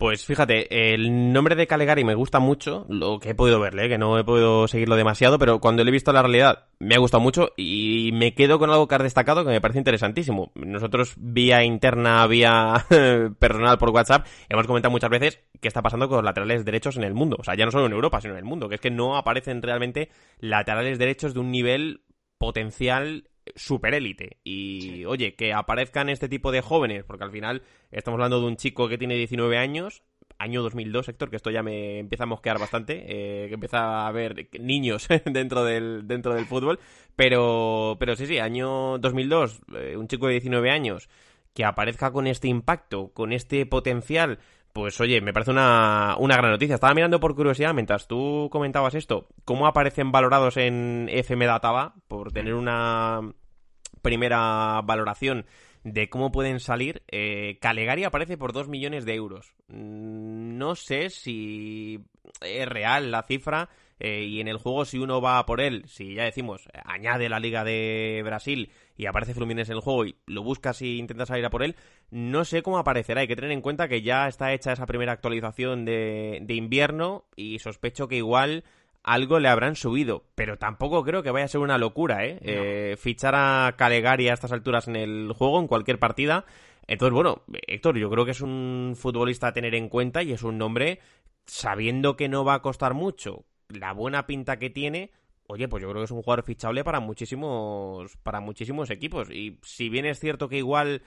[0.00, 3.98] Pues fíjate, el nombre de Calegari me gusta mucho, lo que he podido verle, que
[3.98, 7.20] no he podido seguirlo demasiado, pero cuando lo he visto la realidad me ha gustado
[7.20, 10.52] mucho y me quedo con algo que has destacado que me parece interesantísimo.
[10.54, 12.86] Nosotros vía interna, vía
[13.38, 17.04] personal por WhatsApp, hemos comentado muchas veces qué está pasando con los laterales derechos en
[17.04, 17.36] el mundo.
[17.38, 19.18] O sea, ya no solo en Europa, sino en el mundo, que es que no
[19.18, 20.08] aparecen realmente
[20.38, 22.04] laterales derechos de un nivel
[22.38, 24.38] potencial superélite.
[24.44, 28.56] Y oye, que aparezcan este tipo de jóvenes, porque al final estamos hablando de un
[28.56, 30.02] chico que tiene 19 años,
[30.38, 34.06] año 2002, Héctor, que esto ya me empieza a mosquear bastante, eh, que empieza a
[34.08, 36.78] haber niños dentro del, dentro del fútbol,
[37.16, 41.08] pero, pero sí, sí, año 2002, eh, un chico de 19 años
[41.54, 44.38] que aparezca con este impacto, con este potencial,
[44.72, 46.74] pues oye, me parece una, una gran noticia.
[46.74, 52.32] Estaba mirando por curiosidad mientras tú comentabas esto, cómo aparecen valorados en FM Databa por
[52.32, 53.20] tener una
[54.02, 55.46] primera valoración
[55.84, 57.02] de cómo pueden salir.
[57.10, 59.54] Eh, Calegari aparece por 2 millones de euros.
[59.68, 62.04] Mm, no sé si
[62.40, 63.68] es real la cifra.
[64.00, 67.38] Eh, y en el juego si uno va por él, si ya decimos, añade la
[67.38, 71.44] Liga de Brasil y aparece Fluminense en el juego y lo buscas y intentas salir
[71.44, 71.76] a por él,
[72.10, 73.20] no sé cómo aparecerá.
[73.20, 77.26] Hay que tener en cuenta que ya está hecha esa primera actualización de, de invierno
[77.36, 78.64] y sospecho que igual
[79.02, 82.38] algo le habrán subido, pero tampoco creo que vaya a ser una locura, ¿eh?
[82.42, 86.44] eh fichar a Calegari a estas alturas en el juego, en cualquier partida.
[86.86, 90.42] Entonces, bueno, Héctor, yo creo que es un futbolista a tener en cuenta y es
[90.42, 91.00] un nombre,
[91.46, 95.10] sabiendo que no va a costar mucho, la buena pinta que tiene,
[95.46, 99.30] oye, pues yo creo que es un jugador fichable para muchísimos, para muchísimos equipos.
[99.30, 101.02] Y si bien es cierto que igual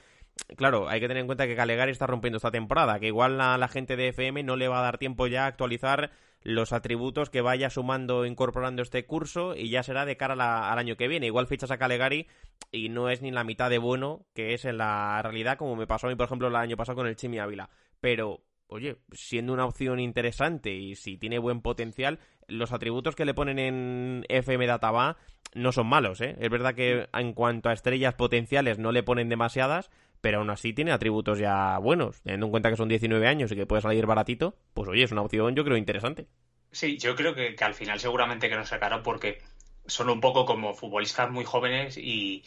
[0.58, 3.58] claro, hay que tener en cuenta que Calegari está rompiendo esta temporada, que igual a
[3.58, 7.30] la gente de FM no le va a dar tiempo ya a actualizar los atributos
[7.30, 11.28] que vaya sumando, incorporando este curso y ya será de cara al año que viene.
[11.28, 12.28] Igual fichas a Calegari
[12.71, 15.88] y no es ni la mitad de bueno que es en la realidad, como me
[15.88, 17.69] pasó a mí, por ejemplo, el año pasado con el Chimi Ávila.
[18.02, 23.34] Pero, oye, siendo una opción interesante y si tiene buen potencial, los atributos que le
[23.34, 25.17] ponen en FM Databa
[25.53, 26.36] no son malos, ¿eh?
[26.39, 29.89] Es verdad que en cuanto a estrellas potenciales no le ponen demasiadas,
[30.21, 32.21] pero aún así tiene atributos ya buenos.
[32.21, 35.12] Teniendo en cuenta que son 19 años y que puede salir baratito, pues oye, es
[35.12, 36.27] una opción yo creo interesante.
[36.71, 39.41] Sí, yo creo que, al final seguramente que nos sacará porque
[39.86, 42.43] son un poco como futbolistas muy jóvenes y,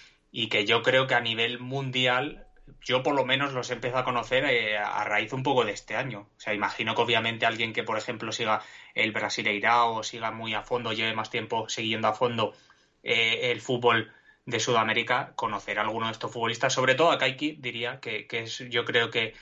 [0.50, 2.45] que yo creo que a nivel mundial
[2.84, 5.72] yo por lo menos los he empezado a conocer eh, a raíz un poco de
[5.72, 6.28] este año.
[6.36, 8.62] O sea, imagino que obviamente alguien que, por ejemplo, siga
[8.94, 12.54] el Brasileirao o siga muy a fondo, lleve más tiempo siguiendo a fondo
[13.02, 14.12] eh, el fútbol
[14.46, 18.58] de Sudamérica conocer a alguno de estos futbolistas, sobre todo a Kaiki, diría que, es
[18.70, 19.34] yo creo que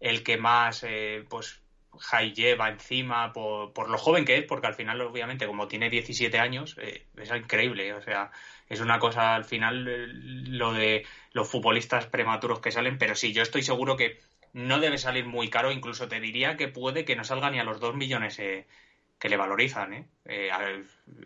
[0.00, 1.62] el que más eh, pues
[2.00, 5.90] Jai lleva encima por, por, lo joven que es, porque al final, obviamente, como tiene
[5.90, 7.92] 17 años, eh, es increíble.
[7.94, 8.30] O sea,
[8.68, 13.32] es una cosa al final eh, lo de los futbolistas prematuros que salen, pero sí,
[13.32, 14.18] yo estoy seguro que
[14.52, 17.64] no debe salir muy caro, incluso te diría que puede que no salga ni a
[17.64, 19.92] los 2 millones que le valorizan.
[19.92, 20.50] ¿eh?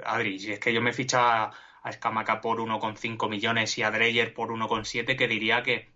[0.05, 1.51] Adri, si es que yo me ficha
[1.83, 5.89] a Escamaca por 1,5 millones y a Dreyer por 1,7, que diría que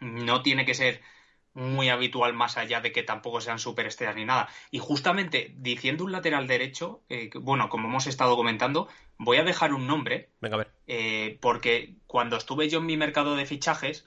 [0.00, 1.00] no tiene que ser
[1.60, 4.48] muy habitual más allá de que tampoco sean superestrellas ni nada.
[4.70, 9.72] Y justamente diciendo un lateral derecho, eh, bueno, como hemos estado comentando, voy a dejar
[9.72, 10.30] un nombre.
[10.40, 10.72] Venga, a ver.
[10.86, 14.06] Eh, porque cuando estuve yo en mi mercado de fichajes,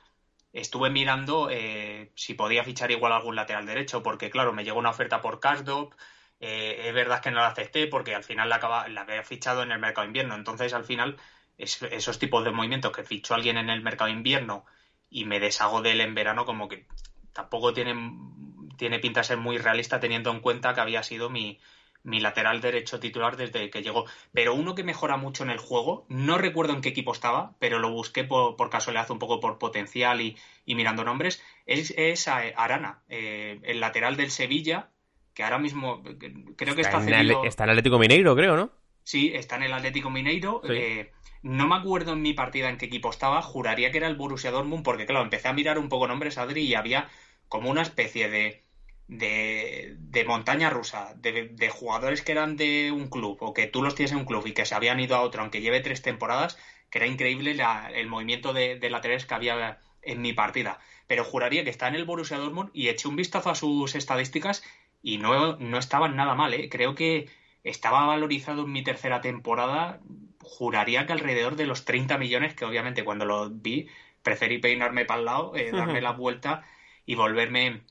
[0.51, 4.89] estuve mirando eh, si podía fichar igual algún lateral derecho, porque claro, me llegó una
[4.91, 5.93] oferta por Karsdorp,
[6.39, 9.63] eh, es verdad que no la acepté porque al final la, acaba, la había fichado
[9.63, 10.35] en el mercado invierno.
[10.35, 11.17] Entonces, al final,
[11.57, 14.65] esos tipos de movimientos que fichó alguien en el mercado invierno
[15.09, 16.85] y me deshago de él en verano, como que
[17.33, 17.95] tampoco tiene,
[18.77, 21.59] tiene pinta de ser muy realista teniendo en cuenta que había sido mi,
[22.03, 24.05] mi lateral derecho titular desde que llegó.
[24.31, 27.79] Pero uno que mejora mucho en el juego, no recuerdo en qué equipo estaba, pero
[27.79, 33.59] lo busqué por, por casualidad, un poco por potencial y, mirando nombres, es, Arana, eh,
[33.63, 34.89] el lateral del Sevilla,
[35.33, 38.82] que ahora mismo creo que está, está en, el, está en Atlético Mineiro, creo, ¿no?
[39.03, 40.61] Sí, está en el Atlético Mineiro.
[40.69, 41.11] Eh,
[41.41, 44.51] no me acuerdo en mi partida en qué equipo estaba, juraría que era el Borussia
[44.51, 47.09] Dortmund, porque claro, empecé a mirar un poco nombres, Adri, y había
[47.49, 48.63] como una especie de,
[49.07, 54.13] de, montaña rusa, de, jugadores que eran de un club, o que tú los tienes
[54.13, 56.57] en un club y que se habían ido a otro, aunque lleve tres temporadas,
[56.89, 57.57] que era increíble
[57.93, 60.79] el movimiento de, de laterales que había en mi partida.
[61.07, 64.63] Pero juraría que está en el Borussia Dortmund y eché un vistazo a sus estadísticas
[65.01, 66.69] y no, no estaban nada mal, ¿eh?
[66.69, 67.27] Creo que
[67.63, 69.99] estaba valorizado en mi tercera temporada,
[70.41, 73.87] juraría que alrededor de los 30 millones, que obviamente cuando lo vi
[74.21, 76.63] preferí peinarme para el lado, eh, darme la vuelta
[77.05, 77.81] y volverme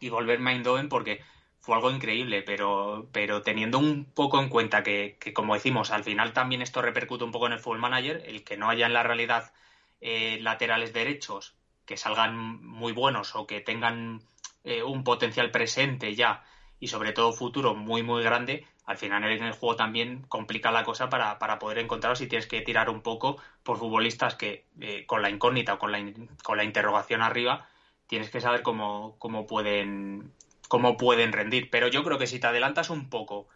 [0.00, 1.20] y volverme a Eindhoven porque
[1.60, 6.04] fue algo increíble, pero, pero teniendo un poco en cuenta que, que, como decimos, al
[6.04, 8.94] final también esto repercute un poco en el Full Manager, el que no haya en
[8.94, 9.52] la realidad
[10.00, 11.54] eh, laterales derechos
[11.84, 14.22] que salgan muy buenos o que tengan
[14.64, 16.44] eh, un potencial presente ya
[16.78, 20.82] y sobre todo futuro muy muy grande, al final en el juego también complica la
[20.82, 25.06] cosa para, para poder encontrarlos y tienes que tirar un poco por futbolistas que eh,
[25.06, 26.04] con la incógnita o con la,
[26.42, 27.68] con la interrogación arriba
[28.08, 30.32] tienes que saber cómo, cómo, pueden,
[30.66, 31.70] cómo pueden rendir.
[31.70, 33.46] Pero yo creo que si te adelantas un poco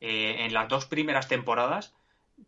[0.00, 1.94] eh, en las dos primeras temporadas,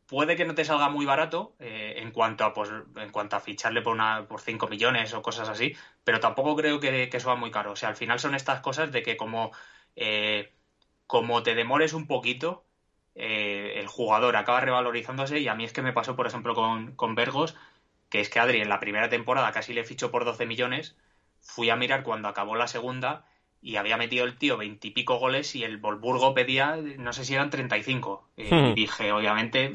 [0.07, 3.41] puede que no te salga muy barato eh, en cuanto a pues, en cuanto a
[3.41, 7.37] ficharle por una por 5 millones o cosas así, pero tampoco creo que, que sea
[7.37, 7.71] muy caro.
[7.71, 9.53] O sea, al final son estas cosas de que como,
[11.07, 12.65] como te demores un poquito,
[13.15, 16.95] eh, el jugador acaba revalorizándose y a mí es que me pasó, por ejemplo, con,
[16.97, 17.57] con Vergos,
[18.09, 20.97] que es que Adri en la primera temporada casi le fichó por 12 millones,
[21.41, 23.27] fui a mirar cuando acabó la segunda
[23.61, 27.51] y había metido el tío veintipico goles y el Volburgo pedía, no sé si eran
[27.51, 28.29] 35.
[28.37, 28.75] Y hmm.
[28.75, 29.75] dije, obviamente,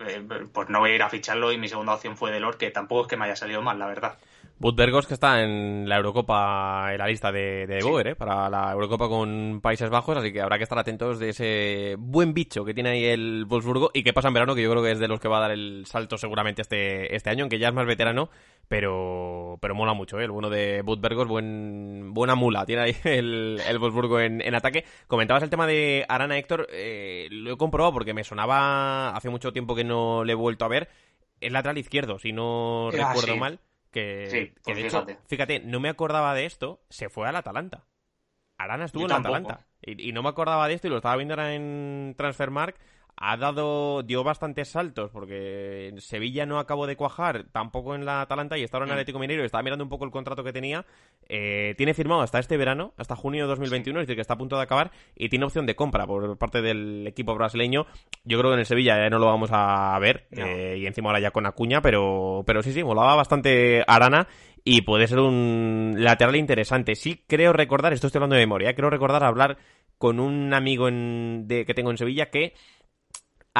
[0.00, 2.70] eh, pues no voy a ir a ficharlo y mi segunda opción fue Delor, que
[2.70, 4.18] tampoco es que me haya salido mal, la verdad.
[4.60, 8.16] Budbergos que está en la Eurocopa, en la lista de, de ¿eh?
[8.16, 12.34] para la Eurocopa con Países Bajos, así que habrá que estar atentos de ese buen
[12.34, 14.90] bicho que tiene ahí el Wolfsburgo y que pasa en verano, que yo creo que
[14.90, 17.68] es de los que va a dar el salto seguramente este, este año, aunque ya
[17.68, 18.30] es más veterano,
[18.66, 20.24] pero, pero mola mucho, ¿eh?
[20.24, 24.84] el bueno de Budbergos, buen, buena mula, tiene ahí el, el Wolfsburgo en, en ataque.
[25.06, 29.52] Comentabas el tema de Arana Héctor, eh, lo he comprobado porque me sonaba hace mucho
[29.52, 30.88] tiempo que no le he vuelto a ver,
[31.40, 33.60] es lateral izquierdo, si no ah, recuerdo mal.
[33.90, 37.86] Que, pues de hecho, fíjate, no me acordaba de esto, se fue al Atalanta.
[38.58, 39.66] Arana estuvo en el Atalanta.
[39.80, 42.80] Y, y, no me acordaba de esto y lo estaba viendo ahora en Transfermarkt
[43.16, 48.20] ha dado, dio bastantes saltos porque en Sevilla no acabó de cuajar, tampoco en la
[48.20, 48.92] Atalanta y estaba en mm.
[48.92, 50.86] Atlético Mineiro y estaba mirando un poco el contrato que tenía.
[51.28, 54.38] Eh, tiene firmado hasta este verano, hasta junio de 2021, es decir, que está a
[54.38, 57.86] punto de acabar y tiene opción de compra por parte del equipo brasileño.
[58.24, 61.08] Yo creo que en el Sevilla ya no lo vamos a ver eh, y encima
[61.08, 64.28] ahora ya con Acuña, pero, pero sí, sí, molaba bastante Arana
[64.64, 66.94] y puede ser un lateral interesante.
[66.94, 69.58] Sí creo recordar, esto estoy hablando de memoria, creo recordar hablar
[69.98, 72.54] con un amigo en, de, que tengo en Sevilla que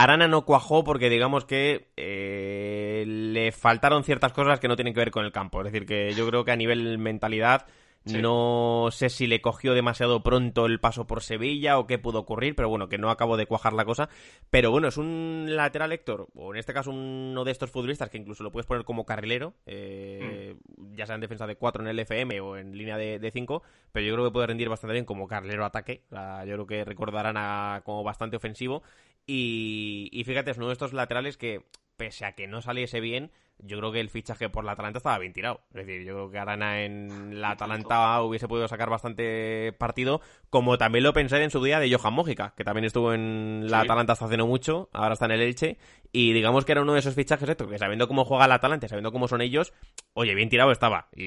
[0.01, 5.01] Arana no cuajó porque digamos que eh, le faltaron ciertas cosas que no tienen que
[5.01, 5.61] ver con el campo.
[5.61, 7.67] Es decir, que yo creo que a nivel mentalidad
[8.05, 12.55] no sé si le cogió demasiado pronto el paso por Sevilla o qué pudo ocurrir,
[12.55, 14.09] pero bueno, que no acabó de cuajar la cosa.
[14.51, 18.19] Pero bueno, es un lateral Héctor, o en este caso uno de estos futbolistas que
[18.19, 20.95] incluso lo puedes poner como carrilero, eh, mm.
[20.95, 24.07] ya sea en defensa de 4 en el FM o en línea de 5, pero
[24.07, 26.05] yo creo que puede rendir bastante bien como carrilero ataque.
[26.11, 28.83] yo creo que recordarán a, como bastante ofensivo
[29.31, 31.67] y, fíjate, es uno de estos laterales que,
[31.99, 35.19] pese a que no saliese bien, yo creo que el fichaje por la Atalanta estaba
[35.19, 35.61] bien tirado.
[35.71, 40.79] Es decir, yo creo que Arana en la Atalanta hubiese podido sacar bastante partido, como
[40.79, 44.15] también lo pensé en su día de Johan Mójica, que también estuvo en la Atalanta
[44.15, 45.77] hasta hace no mucho, ahora está en el Elche,
[46.13, 48.89] y digamos que era uno de esos fichajes, esto, que sabiendo cómo juega la Atalanta,
[48.89, 49.75] sabiendo cómo son ellos,
[50.15, 51.09] oye, bien tirado estaba.
[51.15, 51.25] Y,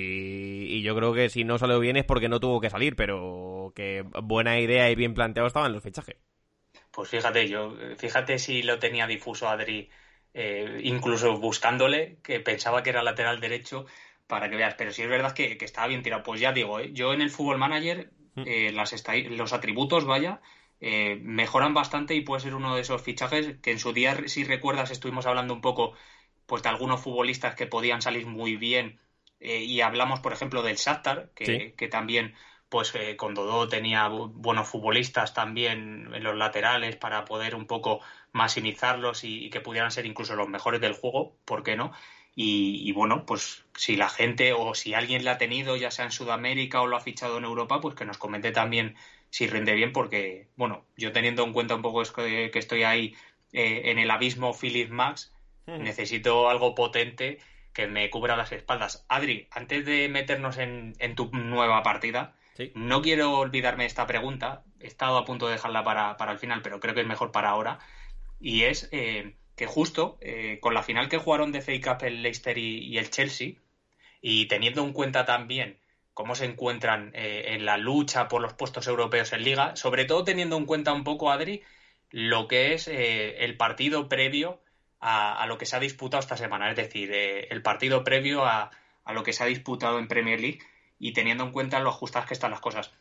[0.69, 3.73] y yo creo que si no salió bien es porque no tuvo que salir, pero
[3.75, 6.15] que buena idea y bien planteado estaban los fichajes.
[6.91, 9.89] Pues fíjate, yo, fíjate si lo tenía difuso Adri,
[10.33, 13.85] eh, incluso buscándole, que pensaba que era lateral derecho,
[14.27, 14.75] para que veas.
[14.75, 16.23] Pero si es verdad que, estaba bien tirado.
[16.23, 16.91] Pues ya digo, ¿eh?
[16.93, 18.43] yo en el Fútbol Manager, mm.
[18.45, 18.93] eh, las
[19.29, 20.41] los atributos, vaya,
[20.79, 24.89] mejoran bastante y puede ser uno de esos fichajes que en su día, si recuerdas,
[24.89, 25.93] estuvimos hablando un poco
[26.47, 28.99] pues de algunos futbolistas que podían salir muy bien.
[29.39, 32.33] y hablamos, por ejemplo, del Shakhtar, que, que también
[32.71, 37.99] pues eh, con Dodó tenía buenos futbolistas también en los laterales para poder un poco
[38.31, 41.91] maximizarlos y, que pudieran ser incluso los mejores del juego, ¿por qué no?
[42.33, 46.11] Y, bueno, pues si la gente o si alguien la ha tenido, ya sea en
[46.11, 48.95] Sudamérica o lo ha fichado en Europa, pues que nos comente también
[49.29, 53.15] si rinde bien, porque, bueno, yo teniendo en cuenta un poco que estoy ahí
[53.51, 55.33] eh, en el abismo Philip Max,
[55.67, 55.83] hmm.
[55.83, 57.39] necesito algo potente
[57.73, 59.05] que me cubra las espaldas.
[59.09, 62.35] Adri, antes de meternos en tu nueva partida,
[62.75, 66.79] no quiero olvidarme esta pregunta, he estado a punto de dejarla para, el final, pero
[66.79, 67.79] creo que es mejor para ahora.
[68.41, 72.23] Y es eh, que justo eh, con la final que jugaron de FA Cup el
[72.23, 73.53] Leicester y, el Chelsea,
[74.19, 75.77] y teniendo en cuenta también
[76.15, 80.23] cómo se encuentran eh, en la lucha por los puestos europeos en liga, sobre todo
[80.23, 81.61] teniendo en cuenta un poco, Adri,
[82.09, 84.59] lo que es el partido previo
[84.99, 88.69] a, lo que se ha disputado esta semana, es decir, el partido previo a,
[89.05, 90.59] a, lo que se ha disputado en Premier League
[90.99, 92.91] y teniendo en cuenta lo ajustadas que están las cosas.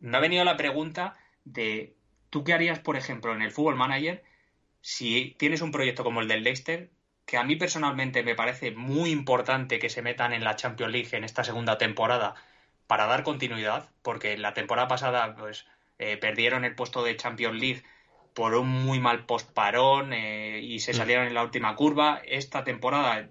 [0.00, 1.94] Me ha venido la pregunta de,
[2.28, 4.24] ¿tú qué harías, por ejemplo, en el Fútbol Manager
[4.80, 6.90] si tienes un proyecto como el del Leicester,
[7.26, 11.08] que a mí personalmente me parece muy importante que se metan en la Champions League
[11.12, 12.34] en esta segunda temporada
[12.86, 15.66] para dar continuidad, porque la temporada pasada pues
[15.98, 17.82] eh, perdieron el puesto de Champions League
[18.32, 20.96] por un muy mal postparón eh, y se mm.
[20.96, 22.20] salieron en la última curva.
[22.24, 23.28] Esta temporada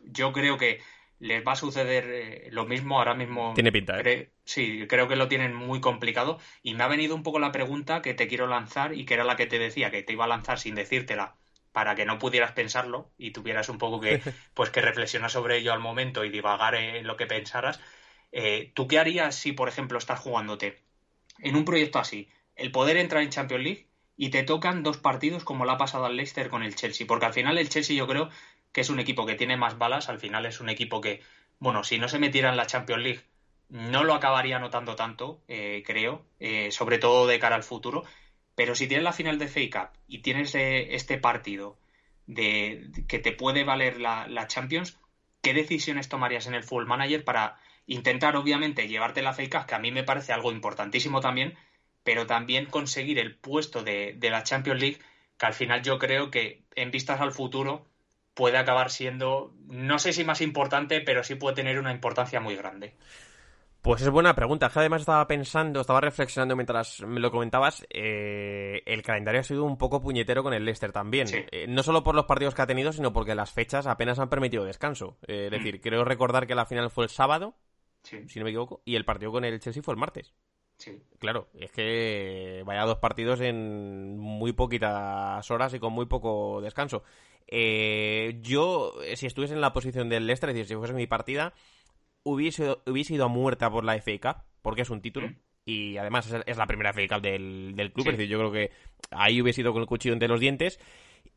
[0.00, 0.80] yo creo que
[1.22, 3.52] les va a suceder eh, lo mismo ahora mismo.
[3.54, 4.32] Tiene pinta, ¿eh?
[4.44, 6.40] sí, creo que lo tienen muy complicado.
[6.64, 9.22] Y me ha venido un poco la pregunta que te quiero lanzar y que era
[9.22, 11.36] la que te decía, que te iba a lanzar sin decírtela,
[11.70, 14.20] para que no pudieras pensarlo y tuvieras un poco que,
[14.54, 17.78] pues, que reflexionar sobre ello al momento y divagar en lo que pensaras.
[18.32, 20.82] Eh, ¿Tú qué harías si, por ejemplo, estás jugándote
[21.38, 22.30] en un proyecto así?
[22.56, 26.04] El poder entrar en Champions League y te tocan dos partidos como lo ha pasado
[26.04, 28.28] al Leicester con el Chelsea, porque al final el Chelsea yo creo
[28.72, 31.20] que es un equipo que tiene más balas, al final es un equipo que,
[31.58, 33.22] bueno, si no se metiera en la Champions League,
[33.68, 38.04] no lo acabaría notando tanto, eh, creo, eh, sobre todo de cara al futuro.
[38.54, 41.78] Pero si tienes la final de FA Cup y tienes eh, este partido
[42.26, 44.98] de, que te puede valer la, Champions,
[45.40, 49.74] ¿qué decisiones tomarías en el Full Manager para intentar, obviamente, llevarte la FA Cup, que
[49.74, 51.56] a mí me parece algo importantísimo también,
[52.04, 54.98] pero también conseguir el puesto de, de la Champions League,
[55.38, 57.86] que al final yo creo que en vistas al futuro
[58.34, 62.56] puede acabar siendo, no sé si más importante, pero sí puede tener una importancia muy
[62.56, 62.94] grande.
[63.82, 64.70] Pues es buena pregunta.
[64.72, 67.84] además estaba pensando, estaba reflexionando mientras me lo comentabas.
[67.90, 71.26] Eh, el calendario ha sido un poco puñetero con el Leicester también.
[71.32, 74.28] Eh, no solo por los partidos que ha tenido, sino porque las fechas apenas han
[74.28, 75.18] permitido descanso.
[75.26, 75.54] Eh, es mm.
[75.56, 77.56] decir, creo recordar que la final fue el sábado,
[78.02, 80.32] si no me equivoco, y el partido con el Chelsea fue el martes.
[80.82, 81.00] Sí.
[81.20, 87.04] Claro, es que vaya dos partidos en muy poquitas horas y con muy poco descanso.
[87.48, 91.54] yo, si estuviese en la posición del Leicester, es decir, si fuese mi partida,
[92.24, 95.28] hubiese, hubiese ido a muerta por la FA Cup, porque es un título.
[95.28, 95.36] Mm.
[95.64, 98.08] Y además es, la primera FA Cup del, del club.
[98.08, 98.72] Es decir, yo creo que
[99.12, 100.80] ahí hubiese ido con el cuchillo entre los dientes.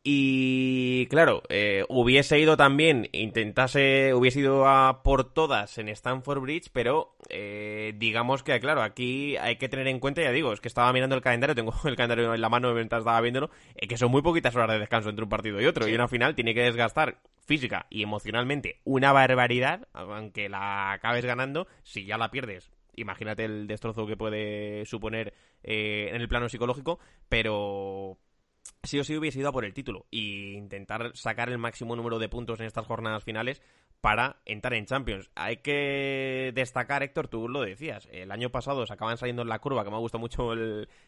[0.07, 6.69] Y claro, eh, hubiese ido también, intentase, hubiese ido a por todas en Stanford Bridge,
[6.71, 10.67] pero eh, digamos que, claro, aquí hay que tener en cuenta, ya digo, es que
[10.67, 13.97] estaba mirando el calendario, tengo el calendario en la mano mientras estaba viéndolo, eh, que
[13.97, 16.53] son muy poquitas horas de descanso entre un partido y otro, y una final tiene
[16.53, 22.71] que desgastar física y emocionalmente una barbaridad, aunque la acabes ganando, si ya la pierdes
[22.97, 25.33] imagínate el destrozo que puede suponer
[25.63, 26.97] en el plano psicológico,
[27.27, 28.17] pero
[28.83, 32.19] sí o sí hubiese ido a por el título e intentar sacar el máximo número
[32.19, 33.61] de puntos en estas jornadas finales
[34.01, 35.31] para entrar en Champions.
[35.35, 39.59] Hay que destacar, Héctor, tú lo decías, el año pasado se acaban saliendo en la
[39.59, 40.53] curva, que me ha gustado mucho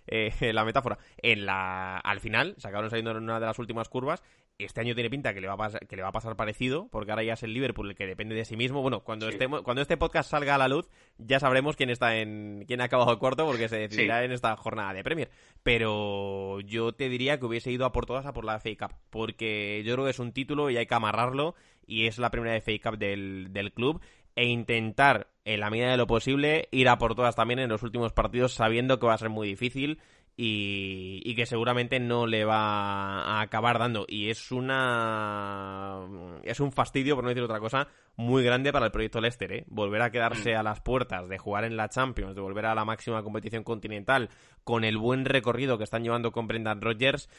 [0.08, 3.88] eh, la metáfora, en la, al final se acabaron saliendo en una de las últimas
[3.89, 4.24] curvas
[4.60, 6.88] este año tiene pinta que le va a pasar, que le va a pasar parecido,
[6.91, 8.82] porque ahora ya es el Liverpool el que depende de sí mismo.
[8.82, 12.66] Bueno, cuando estemos, cuando este podcast salga a la luz, ya sabremos quién está en,
[12.68, 15.30] quién ha acabado el cuarto, porque se decidirá en esta jornada de Premier.
[15.64, 18.95] Pero yo te diría que hubiese ido a por todas a por la FA Cup,
[19.10, 21.55] porque yo creo que es un título y hay que amarrarlo,
[21.86, 24.01] y es la primera FA Cup del, del club
[24.38, 27.82] e intentar, en la medida de lo posible, ir a por todas también en los
[27.82, 29.99] últimos partidos, sabiendo que va a ser muy difícil
[30.40, 34.06] y, que seguramente no le va a acabar dando.
[34.08, 36.00] Y es una.
[36.44, 39.66] Es un fastidio, por no decir otra cosa, muy grande para el proyecto Leicester, ¿eh?
[39.68, 42.86] Volver a quedarse a las puertas de jugar en la Champions, de volver a la
[42.86, 44.30] máxima competición continental,
[44.64, 47.30] con el buen recorrido que están llevando con Brendan Rodgers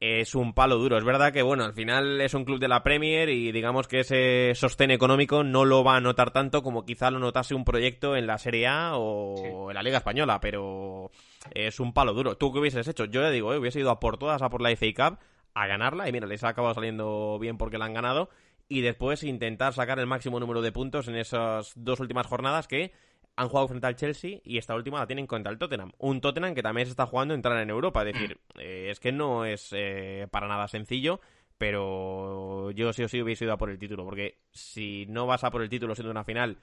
[0.00, 0.98] es un palo duro.
[0.98, 4.00] Es verdad que, bueno, al final es un club de la Premier y digamos que
[4.00, 8.16] ese sostén económico no lo va a notar tanto como quizá lo notase un proyecto
[8.16, 11.10] en la Serie A o en la Liga Española, pero
[11.52, 12.36] es un palo duro.
[12.36, 13.04] ¿Tú qué hubieses hecho?
[13.04, 15.18] Yo le digo, eh, hubiese ido a por todas, a por la FA Cup,
[15.54, 18.28] a ganarla y mira, les ha acabado saliendo bien porque la han ganado
[18.68, 22.92] y después intentar sacar el máximo número de puntos en esas dos últimas jornadas que
[23.36, 25.92] han jugado frente al Chelsea y esta última la tienen contra el Tottenham.
[25.98, 28.02] Un Tottenham que también se está jugando entrar en Europa.
[28.02, 31.20] Es decir, eh, es que no es eh, para nada sencillo,
[31.58, 35.44] pero yo sí o sí hubiese ido a por el título, porque si no vas
[35.44, 36.58] a por el título siendo una final,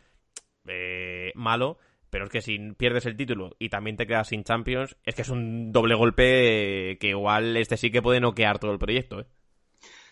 [0.66, 1.78] eh, malo.
[2.12, 5.24] Pero es que si pierdes el título y también te quedas sin Champions, es que
[5.24, 9.26] es un doble golpe que igual este sí que puede noquear todo el proyecto.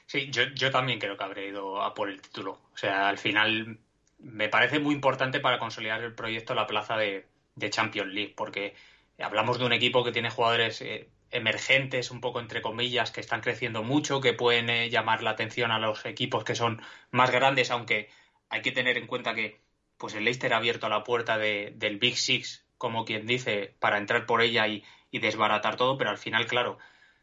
[0.08, 2.54] Sí, yo, yo también creo que habré ido a por el título.
[2.74, 3.78] O sea, al final
[4.20, 7.28] me parece muy importante para consolidar el proyecto la plaza de,
[7.70, 8.74] Champions League, porque
[9.20, 13.42] hablamos de un equipo que tiene jugadores eh, emergentes, un poco entre comillas, que están
[13.42, 16.82] creciendo mucho, que pueden eh, llamar la atención a los equipos que son
[17.12, 18.10] más grandes, aunque
[18.50, 19.60] hay que tener en cuenta que
[20.00, 24.26] pues el Leicester ha abierto la puerta del Big Six, como quien dice, para entrar
[24.26, 26.78] por ella y, desbaratar todo, pero al final, claro,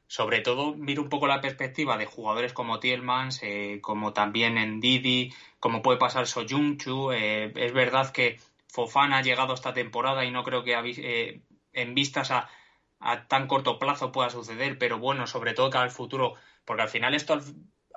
[0.09, 4.81] sobre todo miro un poco la perspectiva de jugadores como Tielmans, eh, como también en
[4.81, 7.13] Didi, como puede pasar Soyunchu.
[7.13, 11.41] Eh, es verdad que Fofana ha llegado esta temporada y no creo que eh,
[11.73, 12.49] en vistas a,
[13.29, 17.15] tan corto plazo pueda suceder, pero bueno, sobre todo que al futuro, porque al final
[17.15, 17.41] esto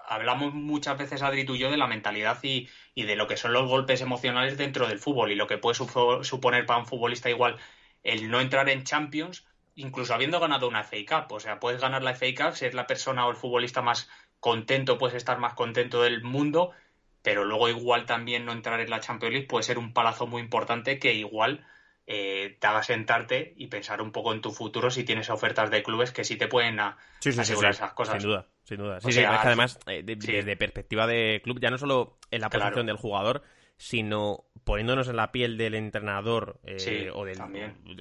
[0.10, 3.38] hablamos muchas veces, Adri, tú y yo, de la mentalidad y, y, de lo que
[3.38, 7.30] son los golpes emocionales dentro del fútbol y lo que puede suponer para un futbolista
[7.30, 7.57] igual
[8.03, 9.45] el no entrar en Champions
[9.80, 11.34] incluso habiendo ganado una FA Cup.
[11.34, 14.97] O sea, puedes ganar la FA Cup, ser la persona o el futbolista más contento,
[14.97, 16.72] puedes estar más contento del mundo,
[17.22, 20.41] pero luego igual también no entrar en la Champions League puede ser un palazo muy
[20.41, 21.66] importante que igual
[22.12, 25.84] eh, te haga sentarte y pensar un poco en tu futuro si tienes ofertas de
[25.84, 28.20] clubes que sí te pueden asegurar esas cosas.
[28.20, 28.99] Sin duda, sin duda.
[28.99, 32.97] Sí, sí, además, eh, desde perspectiva de club, ya no solo en la posición del
[32.97, 33.43] jugador,
[33.78, 37.39] sino poniéndonos en la piel del entrenador eh, o del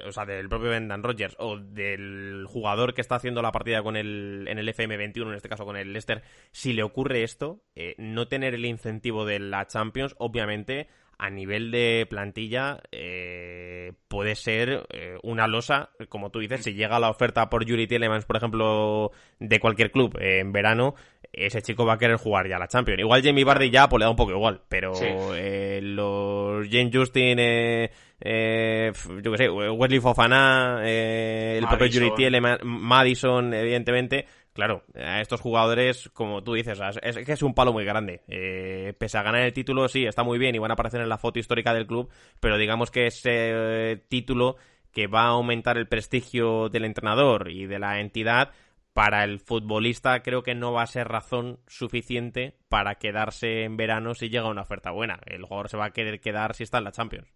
[0.07, 3.95] o sea del propio Brendan Rodgers o del jugador que está haciendo la partida con
[3.95, 7.95] el en el FM21 en este caso con el Leicester si le ocurre esto eh,
[7.99, 10.89] no tener el incentivo de la Champions obviamente
[11.19, 14.87] a nivel de plantilla eh, puede ser
[15.23, 19.11] una losa como tú dices si llega la oferta por Yuri Tielemans por ejemplo
[19.41, 20.95] de cualquier club en verano
[21.33, 23.01] ese chico va a querer jugar ya la Champions.
[23.01, 24.93] Igual Jamie Vardy ya pues, le da un poco igual, pero
[25.35, 27.91] eh, los James Justin, eh,
[28.21, 28.93] eh,
[29.23, 34.27] yo qué sé, Wesley Fofana, el propio Yuri Madison, evidentemente,
[34.59, 38.23] Claro, a estos jugadores, como tú dices, es, que es un palo muy grande.
[38.27, 41.09] Eh, pese a ganar el título, sí, está muy bien y van a aparecer en
[41.09, 44.57] la foto histórica del club, pero digamos que ese eh, título
[44.91, 48.51] que va a aumentar el prestigio del entrenador y de la entidad,
[48.95, 54.17] para el futbolista creo que no va a ser razón suficiente para quedarse en verano
[54.17, 55.21] si llega una oferta buena.
[55.27, 57.29] El jugador se va a querer quedar si está en la Champions.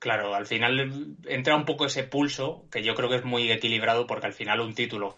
[0.00, 4.06] Claro, al final entra un poco ese pulso que yo creo que es muy equilibrado
[4.06, 5.16] porque al final un título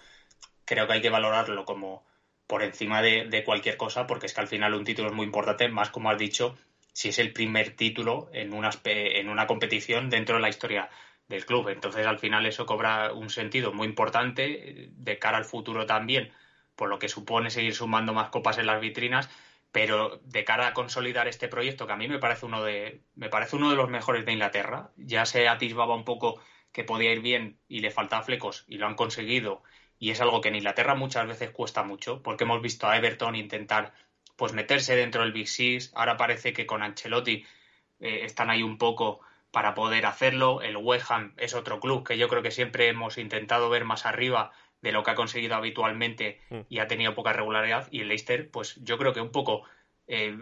[0.71, 2.07] creo que hay que valorarlo como
[2.47, 5.69] por encima de, cualquier cosa, porque es que al final un título es muy importante,
[5.69, 6.57] más como has dicho,
[6.93, 10.89] si es el primer título en una, en una competición dentro de la historia
[11.27, 11.71] del club.
[11.71, 16.33] Entonces, al final eso cobra un sentido muy importante de cara al futuro también,
[16.77, 19.29] por lo que supone seguir sumando más copas en las vitrinas,
[19.73, 23.29] pero de cara a consolidar este proyecto, que a mí me parece uno de, me
[23.29, 26.41] parece uno de los mejores de Inglaterra, ya se atisbaba un poco
[26.71, 29.65] que podía ir bien y le faltaba flecos y lo han conseguido
[30.01, 33.37] y es algo que en Inglaterra muchas veces cuesta mucho, porque hemos visto a Everton
[33.37, 33.93] intentar
[34.35, 37.45] pues meterse dentro del Big Six, ahora parece que con Ancelotti
[38.01, 39.21] eh, están ahí un poco
[39.51, 43.19] para poder hacerlo, el West Ham es otro club que yo creo que siempre hemos
[43.19, 46.61] intentado ver más arriba de lo que ha conseguido habitualmente mm.
[46.71, 49.65] y ha tenido poca regularidad, y el Leicester, pues yo creo que un poco
[50.07, 50.39] eh,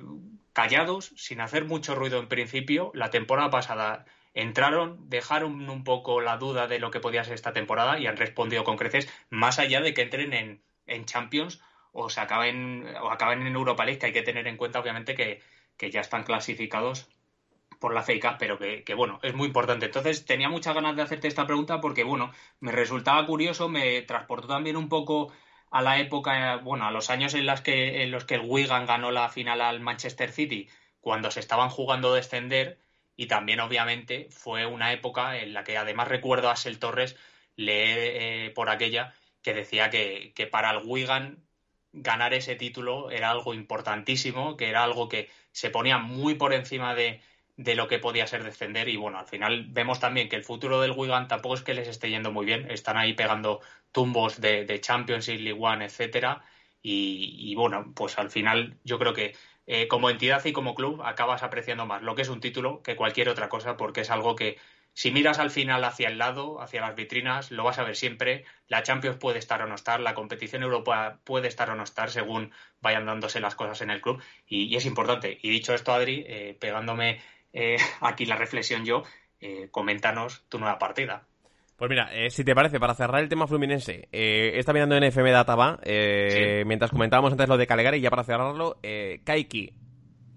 [0.53, 4.07] callados, sin hacer mucho ruido en principio, la temporada pasada
[4.41, 8.17] entraron, dejaron un poco la duda de lo que podía ser esta temporada y han
[8.17, 11.61] respondido con creces, más allá de que entren en, en Champions
[11.93, 15.15] o se acaben o acaben en Europa League, que hay que tener en cuenta obviamente
[15.15, 15.41] que,
[15.91, 17.09] ya están clasificados
[17.79, 19.87] por la FEICA, pero que, bueno, es muy importante.
[19.87, 24.49] Entonces tenía muchas ganas de hacerte esta pregunta porque bueno, me resultaba curioso, me transportó
[24.49, 25.33] también un poco
[25.71, 28.87] a la época, bueno, a los años en, las que, en los que el Wigan
[28.87, 30.69] ganó la final al Manchester City,
[31.01, 32.79] cuando se estaban jugando descender
[33.19, 37.17] y también obviamente fue una época en la que además recuerdo a Sel Torres
[37.57, 39.13] leer eh, por aquella
[39.43, 41.45] que decía que, para el Wigan
[41.93, 46.95] ganar ese título era algo importantísimo, que era algo que se ponía muy por encima
[46.95, 47.21] de,
[47.57, 48.89] lo que podía ser descender.
[48.89, 51.89] Y bueno, al final vemos también que el futuro del Wigan tampoco es que les
[51.89, 53.61] esté yendo muy bien, están ahí pegando
[53.91, 56.45] tumbos de, de Champions League One, etcétera.
[56.83, 59.35] Y, y, bueno, pues al final yo creo que
[59.71, 62.97] eh, como entidad y como club acabas apreciando más lo que es un título que
[62.97, 64.57] cualquier otra cosa, porque es algo que
[64.95, 68.47] si miras al final hacia el lado, hacia las vitrinas, lo vas a ver siempre.
[68.67, 72.11] La Champions puede estar o no estar, la competición europea puede estar o no estar
[72.11, 72.51] según
[72.81, 75.39] vayan dándose las cosas en el club y, es importante.
[75.43, 77.21] Y dicho esto, Adri, eh, pegándome
[77.53, 79.05] eh, aquí la reflexión yo,
[79.71, 81.28] coméntanos tu nueva partida.
[81.79, 85.05] Pues mira, eh, si te parece, para cerrar el tema fluminense, eh, está mirando en
[85.05, 89.75] FM Databa, eh, mientras comentábamos antes lo de Calegari, y ya para cerrarlo, eh, Kaiki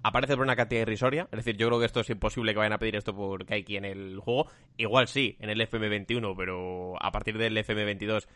[0.03, 2.73] aparece por una cantidad irrisoria, es decir, yo creo que esto es imposible que vayan
[2.73, 7.11] a pedir esto por Kaiki en el juego, igual sí, en el FM21, pero a
[7.11, 8.27] partir del FM22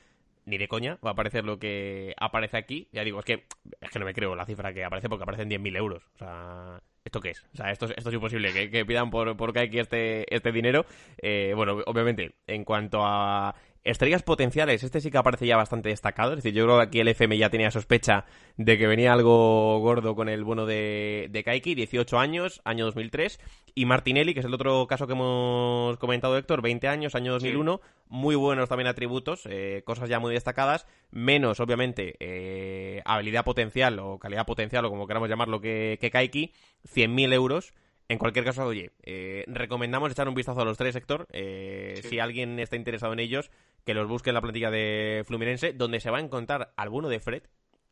[0.46, 3.46] ni de coña va a aparecer lo que aparece aquí, ya digo, es que,
[3.82, 6.82] es que no me creo la cifra que aparece porque aparecen 10.000 euros, o sea...
[7.06, 7.46] ¿esto qué es?
[7.54, 10.86] O sea, esto, esto es imposible, que, pidan por, por Kaiki este, este dinero.
[11.22, 13.56] Eh, bueno, obviamente, en cuanto a
[13.86, 16.32] Estrellas potenciales, este sí que aparece ya bastante destacado.
[16.32, 18.26] Es decir, yo creo que aquí el FM ya tenía sospecha
[18.58, 23.40] de que venía algo gordo con el bono de, de Kaiki, 18 años, año 2003.
[23.76, 27.80] Y Martinelli, que es el otro caso que hemos comentado, Héctor, 20 años, año 2001.
[28.08, 30.88] Muy buenos también atributos, eh, cosas ya muy destacadas.
[31.12, 36.54] Menos, obviamente, eh, habilidad potencial o calidad potencial, o como queramos llamarlo, que, que Kaiki.
[36.92, 37.74] 100.000 euros.
[38.08, 41.28] En cualquier caso, oye, eh, recomendamos echar un vistazo a los tres, Héctor.
[41.32, 43.50] Eh, si alguien está interesado en ellos,
[43.84, 47.20] que los busque en la plantilla de Fluminense, donde se va a encontrar alguno de
[47.20, 47.44] Fred,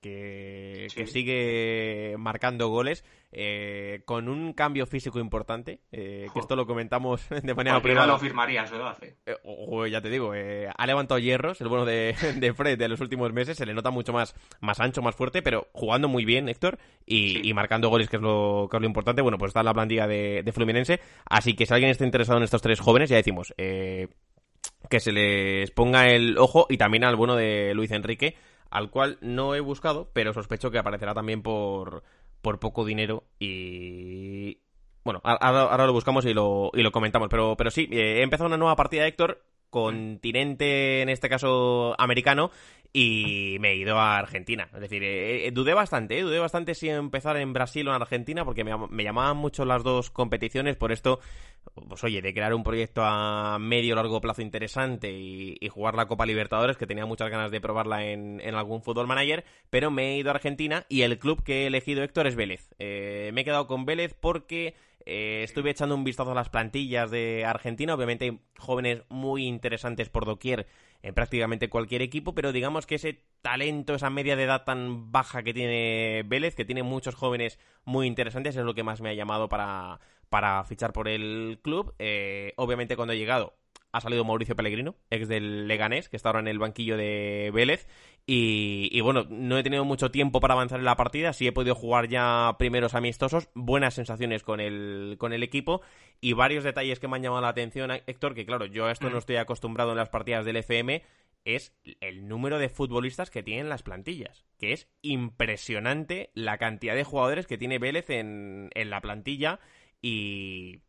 [0.03, 7.27] que, sigue marcando goles eh, con un cambio físico importante, eh, que esto lo comentamos
[7.43, 8.07] de manera privada.
[8.07, 9.15] lo firmarías, lo hace.
[9.25, 13.57] Eh, ya te digo, ha levantado hierros el bueno de, Fred de los últimos meses,
[13.57, 17.51] se le nota mucho más, más ancho, más fuerte, pero jugando muy bien, Héctor, y,
[17.53, 19.21] marcando goles, que es, lo, que es lo importante.
[19.21, 22.37] Bueno, pues está en la plantilla de, de Fluminense, así que si alguien está interesado
[22.37, 23.53] en estos tres jóvenes, ya decimos,
[24.89, 28.35] que se les ponga el ojo y también al bueno de Luis Enrique,
[28.73, 32.03] al cual no he buscado, pero sospecho que aparecerá también por,
[32.41, 34.57] por poco dinero y...
[35.03, 38.47] Bueno, ahora, lo buscamos y lo, y lo comentamos, pero, pero sí, eh, he empezado
[38.47, 42.51] una nueva partida, Héctor, continente, en este caso americano,
[42.95, 44.69] y me he ido a Argentina.
[44.71, 48.45] Es decir, eh, eh, dudé bastante, dudé bastante si empezar en Brasil o en Argentina,
[48.45, 51.19] porque me, llamaban mucho las dos competiciones, por esto,
[51.89, 56.27] pues oye, de crear un proyecto a medio largo plazo interesante y, jugar la Copa
[56.27, 60.29] Libertadores, que tenía muchas ganas de probarla en, algún fútbol manager, pero me he ido
[60.29, 62.69] a Argentina y el club que he elegido, Héctor, es Vélez.
[62.77, 64.75] me he quedado con Vélez porque
[65.05, 70.09] eh, estuve echando un vistazo a las plantillas de Argentina, obviamente hay jóvenes muy interesantes
[70.09, 70.67] por doquier
[71.03, 75.43] en prácticamente cualquier equipo, pero digamos que ese talento, esa media de edad tan baja
[75.43, 79.13] que tiene Vélez, que tiene muchos jóvenes muy interesantes, es lo que más me ha
[79.13, 79.99] llamado para,
[80.29, 81.93] para fichar por el club.
[81.99, 83.53] Eh, obviamente cuando he llegado
[83.93, 87.87] ha salido Mauricio Pellegrino, ex del Leganés, que está ahora en el banquillo de Vélez.
[88.25, 91.75] Y, bueno, no he tenido mucho tiempo para avanzar en la partida, sí he podido
[91.75, 95.81] jugar ya primeros amistosos, buenas sensaciones con el, con el equipo
[96.21, 99.09] y varios detalles que me han llamado la atención, Héctor, que claro, yo a esto
[99.09, 99.19] no mm.
[99.19, 101.03] estoy acostumbrado en las partidas del FM,
[101.45, 107.03] es el número de futbolistas que tienen las plantillas, que es impresionante la cantidad de
[107.03, 109.59] jugadores que tiene Vélez en, en la plantilla
[110.01, 110.81] y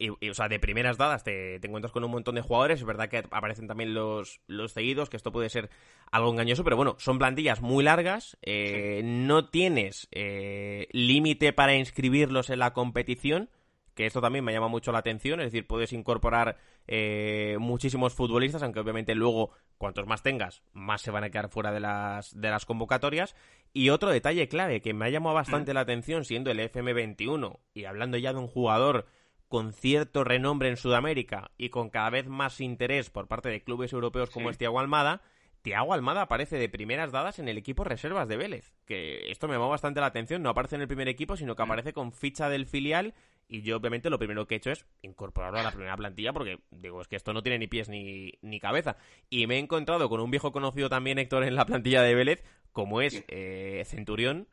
[0.00, 2.80] y, o sea, de primeras dadas te, encuentras con un montón de jugadores.
[2.80, 5.68] Es verdad que aparecen también los, los seguidos, que esto puede ser
[6.10, 8.38] algo engañoso, pero bueno, son plantillas muy largas.
[8.40, 13.50] Eh, no tienes eh, límite para inscribirlos en la competición,
[13.94, 15.40] que esto también me llama mucho la atención.
[15.40, 21.10] Es decir, puedes incorporar eh, muchísimos futbolistas, aunque obviamente luego, cuantos más tengas, más se
[21.10, 23.36] van a quedar fuera de las, de las convocatorias.
[23.74, 25.74] Y otro detalle clave que me ha llamado bastante mm.
[25.74, 29.04] la atención, siendo el FM21 y hablando ya de un jugador
[29.50, 33.92] con cierto renombre en Sudamérica y con cada vez más interés por parte de clubes
[33.92, 35.22] europeos como este Tiago Almada,
[35.62, 38.72] Tiago Almada aparece de primeras dadas en el equipo reservas de Vélez.
[38.86, 40.40] Que esto me llamó bastante la atención.
[40.44, 43.12] No aparece en el primer equipo, sino que aparece con ficha del filial.
[43.48, 46.60] Y yo, obviamente, lo primero que he hecho es incorporarlo a la primera plantilla, porque
[46.70, 48.98] digo, es que esto no tiene ni pies ni, ni cabeza.
[49.30, 52.44] Y me he encontrado con un viejo conocido también, Héctor, en la plantilla de Vélez,
[52.70, 54.46] como es eh, Centurión,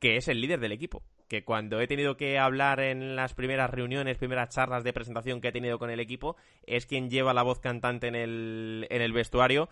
[0.00, 3.70] que es el líder del equipo que cuando he tenido que hablar en las primeras
[3.70, 7.42] reuniones, primeras charlas de presentación que he tenido con el equipo, es quien lleva la
[7.42, 9.68] voz cantante en el, en el vestuario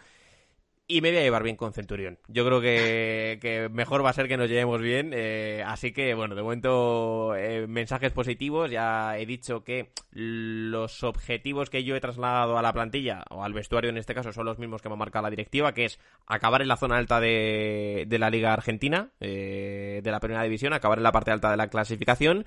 [0.90, 2.18] y me voy a llevar bien con Centurión.
[2.26, 5.12] Yo creo que, mejor va a ser que nos llevemos bien.
[5.14, 8.72] Eh, así que, bueno, de momento, eh, mensajes positivos.
[8.72, 13.52] Ya he dicho que los objetivos que yo he trasladado a la plantilla, o al
[13.52, 16.00] vestuario en este caso, son los mismos que me ha marcado la directiva, que es
[16.26, 20.72] acabar en la zona alta de, de la Liga Argentina, eh, de la Primera División,
[20.72, 22.44] acabar en la parte alta de la clasificación.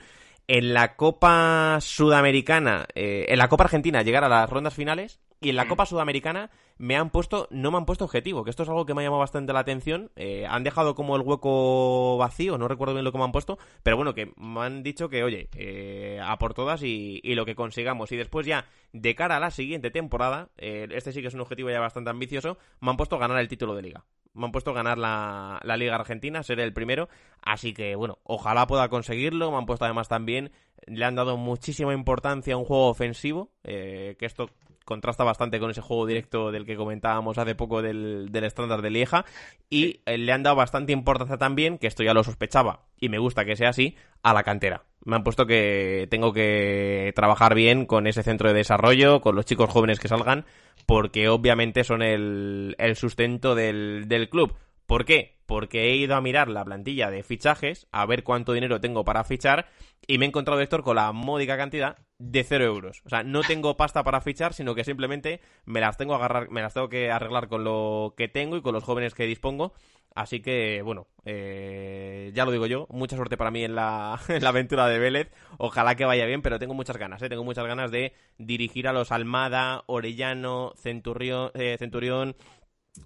[0.49, 5.55] En la Copa Sudamericana, en la Copa Argentina, llegar a las rondas finales y en
[5.55, 5.67] la mm.
[5.67, 8.93] Copa Sudamericana me han puesto, no me han puesto objetivo, que esto es algo que
[8.93, 10.11] me ha llamado bastante la atención.
[10.15, 13.57] Eh, han dejado como el hueco vacío, no recuerdo bien lo que me han puesto,
[13.83, 17.55] pero bueno, que me han dicho que, oye, eh, a por todas y, lo que
[17.55, 18.11] consigamos.
[18.11, 21.41] Y después ya, de cara a la siguiente temporada, eh, este sí que es un
[21.41, 24.05] objetivo ya bastante ambicioso, me han puesto ganar el título de liga.
[24.33, 27.07] Me han puesto ganar la, la Liga Argentina, ser el primero.
[27.43, 29.51] Así que, bueno, ojalá pueda conseguirlo.
[29.51, 30.51] Me han puesto además también,
[30.88, 34.49] le han dado muchísima importancia a un juego ofensivo, que esto
[34.86, 38.89] contrasta bastante con ese juego directo del que comentábamos hace poco del, del estándar de
[38.89, 39.25] Lieja.
[39.69, 43.19] Y eh, le han dado bastante importancia también, que esto ya lo sospechaba y me
[43.19, 44.84] gusta que sea así, a la cantera.
[45.05, 49.45] Me han puesto que tengo que trabajar bien con ese centro de desarrollo, con los
[49.45, 50.45] chicos jóvenes que salgan,
[50.86, 54.55] porque obviamente son el, el sustento del, del club.
[54.86, 55.38] ¿Por qué?
[55.45, 59.23] Porque he ido a mirar la plantilla de fichajes, a ver cuánto dinero tengo para
[59.23, 59.67] fichar,
[60.07, 63.01] y me he encontrado, Héctor, con la módica cantidad de cero euros.
[63.05, 66.61] O sea, no tengo pasta para fichar, sino que simplemente me las tengo, agarrar, me
[66.61, 69.73] las tengo que arreglar con lo que tengo y con los jóvenes que dispongo.
[70.15, 74.43] Así que, bueno, eh, ya lo digo yo, mucha suerte para mí en la, en
[74.43, 75.31] la, aventura de Vélez.
[75.57, 77.29] Ojalá que vaya bien, pero tengo muchas ganas, ¿eh?
[77.29, 82.36] tengo muchas ganas de dirigir a los Almada, Orellano, Centurión, eh, Centurión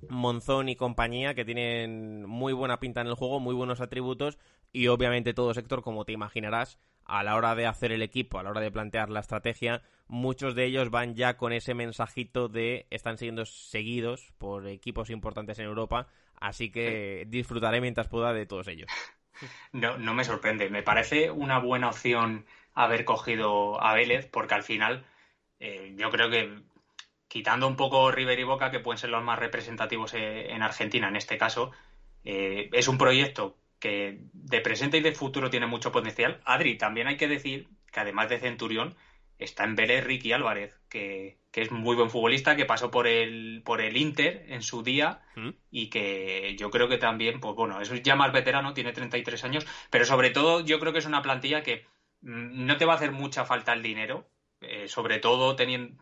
[0.09, 4.37] Monzón y compañía que tienen muy buena pinta en el juego, muy buenos atributos
[4.71, 8.43] y obviamente todo sector, como te imaginarás, a la hora de hacer el equipo, a
[8.43, 12.85] la hora de plantear la estrategia, muchos de ellos van ya con ese mensajito de
[12.89, 16.07] están siendo seguidos por equipos importantes en Europa,
[16.39, 18.89] así que disfrutaré mientras pueda de todos ellos.
[19.71, 24.63] No, no me sorprende, me parece una buena opción haber cogido a Vélez, porque al
[24.63, 25.05] final
[25.59, 26.63] eh, yo creo que
[27.27, 31.07] quitando un poco River y Boca, que pueden ser los más representativos eh, en Argentina
[31.07, 31.71] en este caso,
[32.23, 36.41] eh, es un proyecto que de presente y de futuro tiene mucho potencial.
[36.45, 38.95] Adri, también hay que decir que además de Centurión,
[39.39, 43.81] está en Vélez Ricky Álvarez, que, es muy buen futbolista, que pasó por el, por
[43.81, 45.49] el Inter en su día mm.
[45.71, 49.65] y que yo creo que también, pues bueno, es ya más veterano, tiene 33 años,
[49.89, 51.85] pero sobre todo yo creo que es una plantilla que
[52.21, 54.29] mm, no te va a hacer mucha falta el dinero,
[54.61, 55.99] eh, sobre todo teniendo,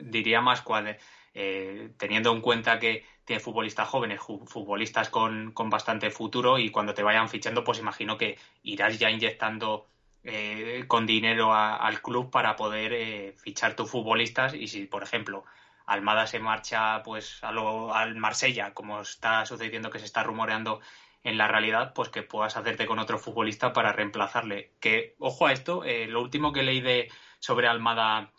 [0.00, 0.98] diría más cuál,
[1.40, 7.02] eh, teniendo en cuenta que tiene futbolistas jóvenes, futbolistas con, bastante futuro y cuando te
[7.02, 9.86] vayan fichando, pues imagino que irás ya inyectando
[10.24, 15.44] eh, con dinero al club para poder eh, fichar tus futbolistas y si, por ejemplo,
[15.86, 20.80] Almada se marcha pues a lo, al Marsella, como está sucediendo que se está rumoreando
[21.22, 24.72] en la realidad, pues que puedas hacerte con otro futbolista para reemplazarle.
[24.80, 28.32] Que, ojo a esto, lo último que leí de, sobre Almada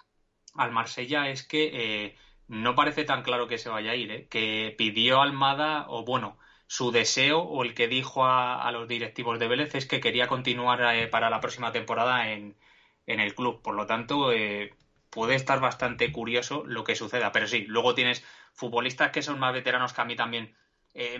[0.55, 2.15] al Marsella es que
[2.49, 4.27] no parece tan claro que se vaya a ir, ¿eh?
[4.27, 9.47] que pidió Almada, o bueno, su deseo o el que dijo a, los directivos de
[9.47, 12.57] Vélez es que quería continuar eh, para la próxima temporada en,
[13.05, 13.61] en el club.
[13.61, 14.73] Por lo tanto, eh,
[15.09, 17.31] puede estar bastante curioso lo que suceda.
[17.31, 20.55] Pero sí, luego tienes futbolistas que son más veteranos que a mí también.
[20.93, 21.17] Eh,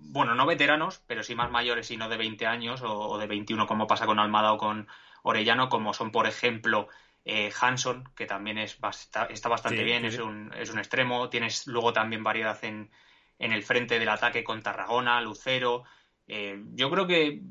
[0.00, 3.66] bueno, no veteranos, pero sí más mayores y no de 20 años o, de 21
[3.66, 4.88] como pasa con Almada o con
[5.22, 6.88] Orellano, como son, por ejemplo,
[7.28, 8.78] eh, Hanson, que también es,
[9.28, 11.28] está, bastante bien, Es, un, es un extremo.
[11.28, 12.88] Tienes luego también variedad en,
[13.40, 15.82] en el frente del ataque con Tarragona, Lucero.
[16.28, 17.42] Eh, yo creo que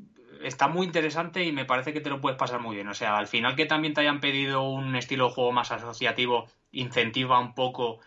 [0.42, 2.88] está muy interesante y me parece que te lo puedes pasar muy bien.
[2.88, 6.48] O sea, al final que también te hayan pedido un estilo de juego más asociativo
[6.72, 8.00] incentiva un poco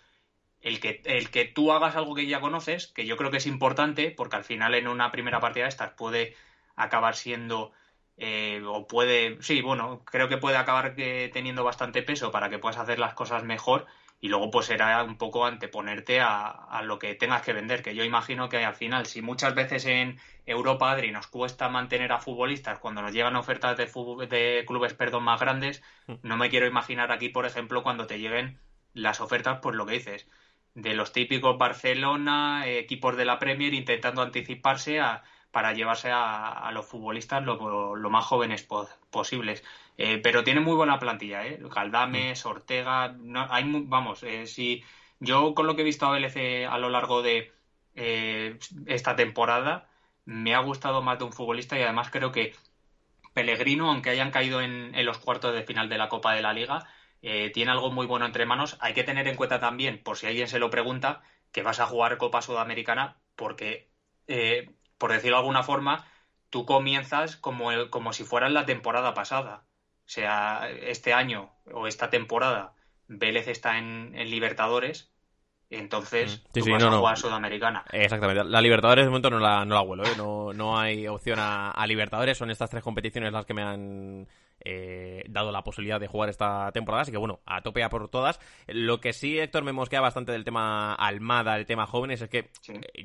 [0.61, 3.45] el que, el que tú hagas algo que ya conoces, que yo creo que es
[3.45, 6.35] importante, porque al final en una primera partida de estas puede
[6.75, 7.71] acabar siendo,
[8.19, 12.59] eh, o puede, sí, bueno, creo que puede acabar eh, teniendo bastante peso para que
[12.59, 13.85] puedas hacer las cosas mejor
[14.19, 17.95] y luego pues será un poco anteponerte a, a, lo que tengas que vender, que
[17.95, 22.19] yo imagino que al final, si muchas veces en Europa, Adri, nos cuesta mantener a
[22.19, 23.85] futbolistas cuando nos llegan ofertas de,
[24.27, 26.15] de clubes perdón, más grandes, mm.
[26.23, 28.59] no me quiero imaginar aquí, por ejemplo, cuando te lleguen
[28.93, 30.27] las ofertas, pues lo que dices,
[30.73, 36.85] de los típicos Barcelona, equipos de la Premier intentando anticiparse a, para llevarse a, los
[36.85, 38.67] futbolistas lo, más jóvenes
[39.09, 39.63] posibles.
[39.97, 41.59] Eh, pero tiene muy buena plantilla, ¿eh?
[41.73, 44.83] Caldames, Ortega, vamos, eh, si
[45.19, 47.51] yo con lo que he visto a VLC a lo largo de
[47.95, 49.89] eh, esta temporada,
[50.25, 52.55] me ha gustado más de un futbolista y además creo que
[53.33, 56.87] Pellegrino, aunque hayan caído en, los cuartos de final de la Copa de la Liga,
[57.21, 58.77] tiene algo muy bueno entre manos.
[58.81, 61.21] Hay que tener en cuenta también, por si alguien se lo pregunta,
[61.51, 63.89] que vas a jugar Copa Sudamericana porque,
[64.99, 66.05] por decirlo de alguna forma,
[66.51, 69.65] tú comienzas como, como si fuera en la temporada pasada.
[70.05, 72.73] Sea este año o esta temporada
[73.09, 75.11] Vélez está en, Libertadores,
[75.69, 77.85] entonces tú vas a jugar Sudamericana.
[77.91, 78.43] Exactamente.
[78.43, 80.13] La Libertadores de momento no la, no la vuelo, ¿eh?
[80.17, 82.37] no, no hay opción a, Libertadores.
[82.37, 84.27] Son estas tres competiciones las que me han
[84.61, 87.03] eh, dado la posibilidad de jugar esta temporada.
[87.03, 88.39] Así que bueno, a tope a por todas.
[88.67, 92.49] Lo que sí, Héctor, me mosquea bastante del tema Almada, el tema jóvenes, es que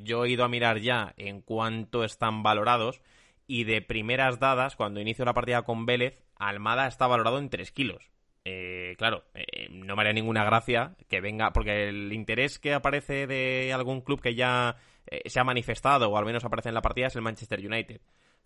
[0.03, 3.03] yo he ido a mirar ya en cuánto están valorados
[3.47, 7.71] y de primeras dadas, cuando inicio la partida con Vélez, Almada está valorado en 3
[7.73, 8.14] kilos.
[8.47, 13.27] Eh, claro, eh, no me haría ninguna gracia que venga, porque el interés que aparece
[13.27, 14.77] de algún club que ya
[15.07, 18.03] eh, se ha manifestado o al menos aparece en la partida es el Manchester United.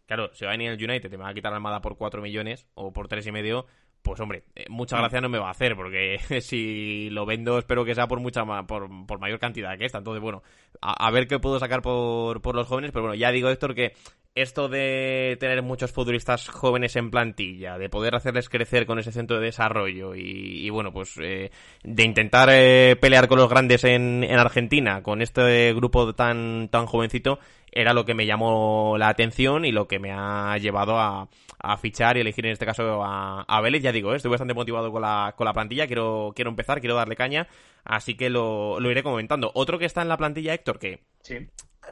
[0.07, 2.23] Claro, si va a venir el United y me va a quitar Almada por 4
[2.23, 3.67] millones o por tres y medio,
[4.03, 5.01] pues hombre, mucha mm.
[5.01, 8.45] gracia no me va a hacer, porque si lo vendo espero que sea por mucha
[8.67, 9.99] por, por mayor cantidad que esta.
[9.99, 10.43] Entonces, bueno,
[10.81, 13.75] a, a ver qué puedo sacar por, por, los jóvenes, pero bueno, ya digo, Héctor,
[13.75, 13.95] que
[14.43, 19.39] esto de tener muchos futbolistas jóvenes en plantilla, de poder hacerles crecer con ese centro
[19.39, 21.51] de desarrollo y, bueno, pues eh,
[21.83, 26.87] de intentar eh, pelear con los grandes en, en, Argentina con este grupo tan, tan
[26.87, 27.39] jovencito,
[27.73, 31.29] era lo que me llamó la atención y lo que me ha llevado a,
[31.59, 33.83] a fichar y elegir en este caso a, a Vélez.
[33.83, 36.97] Ya digo, eh, estoy bastante motivado con la, con la plantilla, quiero, quiero empezar, quiero
[36.97, 37.49] darle caña,
[37.85, 39.51] así que lo, lo iré comentando.
[39.55, 41.01] Otro que está en la plantilla, Héctor, que...
[41.23, 41.49] Sí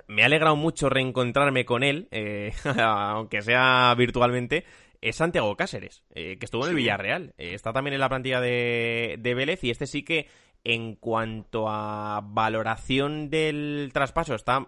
[0.06, 4.64] me ha alegrado mucho reencontrarme con él, eh, aunque sea virtualmente,
[5.00, 7.34] es Santiago Cáceres, eh, que estuvo en el Villarreal.
[7.38, 10.28] Eh, está también en la plantilla de, de Vélez y este sí que
[10.64, 14.66] en cuanto a valoración del traspaso está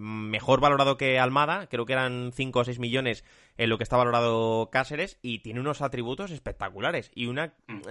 [0.00, 3.24] mejor valorado que Almada, creo que eran 5 o 6 millones
[3.58, 7.82] en lo que está valorado Cáceres y tiene unos atributos espectaculares y una mm.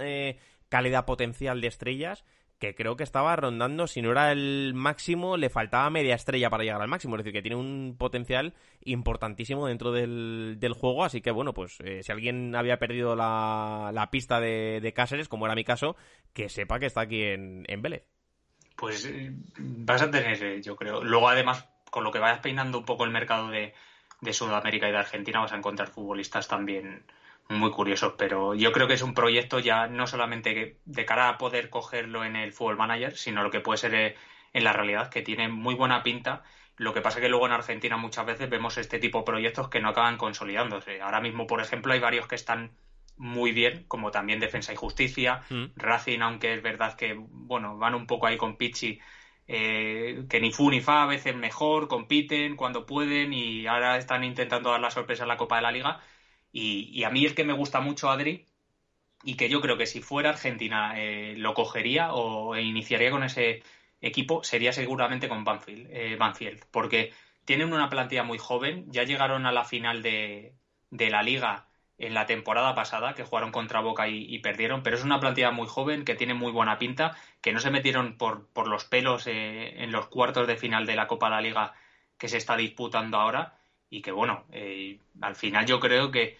[0.68, 2.24] calidad potencial de estrellas
[2.58, 6.64] que creo que estaba rondando, si no era el máximo, le faltaba media estrella para
[6.64, 7.14] llegar al máximo.
[7.14, 8.54] Es decir, que tiene un potencial
[8.84, 11.04] importantísimo dentro del, del juego.
[11.04, 15.28] Así que, bueno, pues eh, si alguien había perdido la, la pista de, de, Cáceres,
[15.28, 15.96] como era mi caso,
[16.32, 18.04] que sepa que está aquí en, en Vélez.
[18.76, 21.02] Pues eh, vas a tener, eh, yo creo.
[21.02, 23.72] Luego, además, con lo que vayas peinando un poco el mercado de,
[24.20, 27.04] de Sudamérica y de Argentina, vas a encontrar futbolistas también
[27.48, 31.38] muy curiosos, pero yo creo que es un proyecto ya no solamente de cara a
[31.38, 34.16] poder cogerlo en el Fútbol Manager, sino lo que puede ser eh,
[34.52, 36.42] en la realidad, que tiene muy buena pinta.
[36.76, 39.68] Lo que pasa es que luego en Argentina muchas veces vemos este tipo de proyectos
[39.68, 41.00] que no acaban consolidándose.
[41.00, 42.72] Ahora mismo, por ejemplo, hay varios que están
[43.16, 45.64] muy bien, como también Defensa y Justicia, mm.
[45.74, 49.00] Racing, aunque es verdad que, bueno, van un poco ahí con Pichi,
[49.48, 54.22] eh, que ni fu ni fa, a veces mejor, compiten cuando pueden y ahora están
[54.22, 56.00] intentando dar la sorpresa en la Copa de la Liga
[56.58, 58.46] y, a mí el que me gusta mucho, Adri,
[59.24, 63.62] y que yo creo que si fuera Argentina eh, lo cogería o iniciaría con ese
[64.00, 67.12] equipo, sería seguramente con Banfield, eh, Banfield, porque
[67.44, 70.54] tienen una plantilla muy joven, ya llegaron a la final de,
[70.90, 75.04] de la liga en la temporada pasada, que jugaron contra Boca y, perdieron, pero es
[75.04, 78.68] una plantilla muy joven, que tiene muy buena pinta, que no se metieron por, por
[78.68, 81.74] los pelos eh, en los cuartos de final de la Copa de la Liga
[82.16, 83.58] que se está disputando ahora,
[83.90, 86.38] y que bueno, eh, al final yo creo que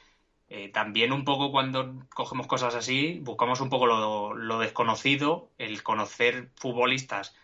[0.49, 6.49] eh, también un poco cuando cogemos cosas así, buscamos un poco lo, desconocido, el conocer
[6.57, 7.35] futbolistas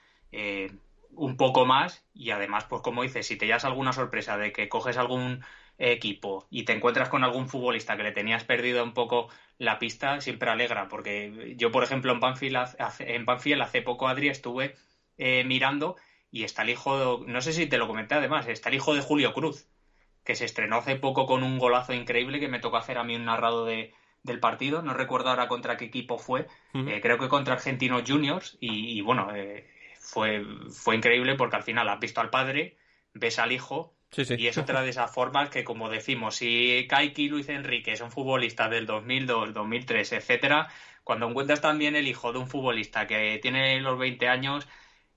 [1.16, 4.68] un poco más, y además, pues como dices, si te llevas alguna sorpresa de que
[4.68, 5.44] coges algún
[5.78, 9.28] equipo y te encuentras con algún futbolista que le tenías perdido un poco
[9.58, 13.26] la pista, siempre alegra, porque yo, por ejemplo, en Banfield, hace, en
[13.60, 14.74] hace poco, Adri, estuve
[15.18, 15.96] eh, mirando
[16.30, 19.00] y está el hijo, no sé si te lo comenté además, está el hijo de
[19.00, 19.68] Julio Cruz,
[20.24, 23.16] que se estrenó hace poco con un golazo increíble que me tocó hacer a mí
[23.16, 27.28] un narrado de, del partido, no recuerdo ahora contra qué equipo fue, eh, creo que
[27.28, 29.68] contra Argentinos Juniors y, bueno, eh,
[30.00, 32.76] fue, fue increíble porque al final has visto al padre,
[33.12, 37.28] ves al hijo y es otra de esas formas que, como decimos, si Kaiki y
[37.28, 40.68] Luis Enrique son futbolistas del 2002, 2003, etcétera,
[41.02, 44.68] cuando encuentras también el hijo de un futbolista que tiene los 20 años,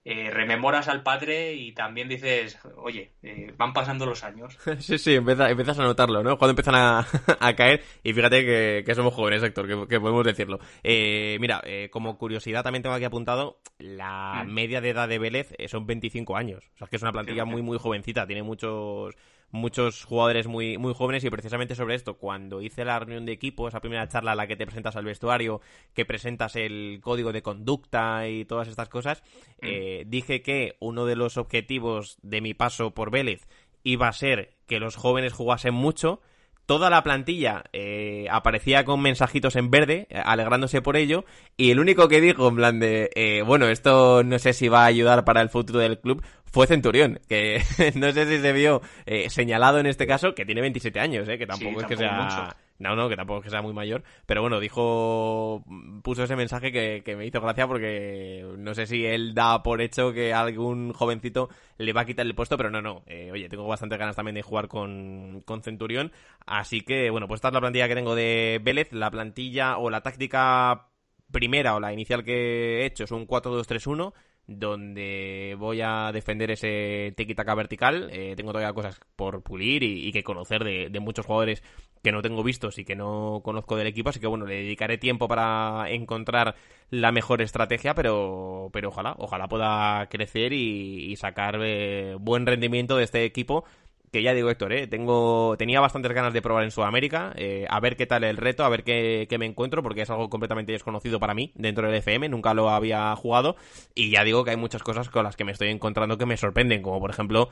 [0.10, 4.58] eh, rememoras al padre y también dices, oye, eh, van pasando los años.
[4.80, 6.38] Sí, sí, empiezas a notarlo, ¿no?
[6.38, 7.06] Cuando empiezan a,
[7.58, 8.46] caer y fíjate
[8.86, 10.60] que, somos jóvenes, Héctor, que, podemos decirlo.
[10.82, 14.54] Eh, mira, como curiosidad también tengo aquí apuntado, la mm.
[14.54, 16.64] media de edad de Vélez son 25 años.
[16.76, 19.14] O sea, es que es una plantilla muy, muy jovencita, tiene muchos
[19.52, 23.68] muchos jugadores muy, muy jóvenes y precisamente sobre esto, cuando hice la reunión de equipo,
[23.68, 25.62] esa primera charla en la que te presentas al vestuario,
[25.94, 29.24] que presentas el código de conducta y todas estas cosas,
[29.62, 29.66] mm.
[29.66, 33.48] eh, dije que uno de los objetivos de mi paso por Vélez
[33.84, 36.22] iba a ser que los jóvenes jugasen mucho,
[36.66, 41.24] toda la plantilla eh, aparecía con mensajitos en verde, eh, alegrándose por ello,
[41.56, 44.88] y el único que dijo, en plan de, bueno, esto no sé si va a
[44.88, 46.22] ayudar para el futuro del club,
[46.52, 47.62] fue Centurión, que
[47.96, 51.38] no sé si se vio eh, señalado en este caso, que tiene 27 años, ¿eh?
[51.38, 52.56] que tampoco es que sea...
[52.80, 55.64] No, no, que tampoco es que sea muy mayor, pero bueno, dijo,
[56.04, 60.14] puso ese mensaje que, me hizo gracia porque no sé si él da por hecho
[60.14, 63.68] que algún jovencito le va a quitar el puesto, pero no, no, eh, oye, tengo
[63.68, 66.12] bastante ganas también de jugar con, con Centurión,
[66.46, 69.90] así que bueno, pues esta es la plantilla que tengo de Vélez, la plantilla o
[69.90, 70.90] la táctica
[71.32, 74.14] primera o la inicial que he hecho es un 4-2-3-1,
[74.48, 78.10] donde voy a defender ese tiki-taka vertical.
[78.12, 81.62] Eh, tengo todavía cosas por pulir y, que conocer de, muchos jugadores
[82.02, 84.98] que no tengo vistos y que no conozco del equipo, así que bueno, le dedicaré
[84.98, 86.56] tiempo para encontrar
[86.90, 93.04] la mejor estrategia, pero, pero ojalá, ojalá pueda crecer y, sacar eh, buen rendimiento de
[93.04, 93.66] este equipo
[94.12, 94.88] que ya digo, Héctor, ¿eh?
[94.88, 98.64] Tengo, tenía bastantes ganas de probar en Sudamérica, eh, a ver qué tal el reto,
[98.64, 102.30] a ver qué, me encuentro, porque es algo completamente desconocido para mí dentro del FM,
[102.30, 103.56] nunca lo había jugado,
[103.96, 106.38] y ya digo que hay muchas cosas con las que me estoy encontrando que me
[106.38, 107.50] sorprenden, como por ejemplo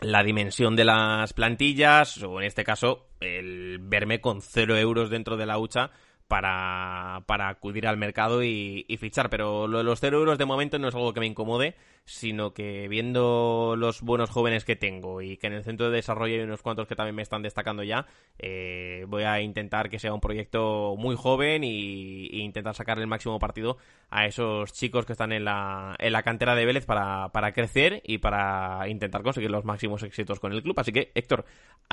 [0.00, 5.36] la dimensión de las plantillas, o en este caso, el verme con cero euros dentro
[5.36, 5.90] de la hucha
[6.28, 9.30] para, para acudir al mercado y, fichar.
[9.30, 11.74] Pero lo de los cero euros de momento no es algo que me incomode,
[12.06, 16.34] sino que viendo los buenos jóvenes que tengo y que en el centro de desarrollo
[16.34, 18.06] hay unos cuantos que también me están destacando ya,
[18.38, 23.38] eh, voy a intentar que sea un proyecto muy joven y, intentar sacar el máximo
[23.38, 23.78] partido
[24.10, 28.02] a esos chicos que están en la, en la cantera de Vélez para, para crecer
[28.04, 30.78] y para intentar conseguir los máximos éxitos con el club.
[30.78, 31.46] Así que, Héctor,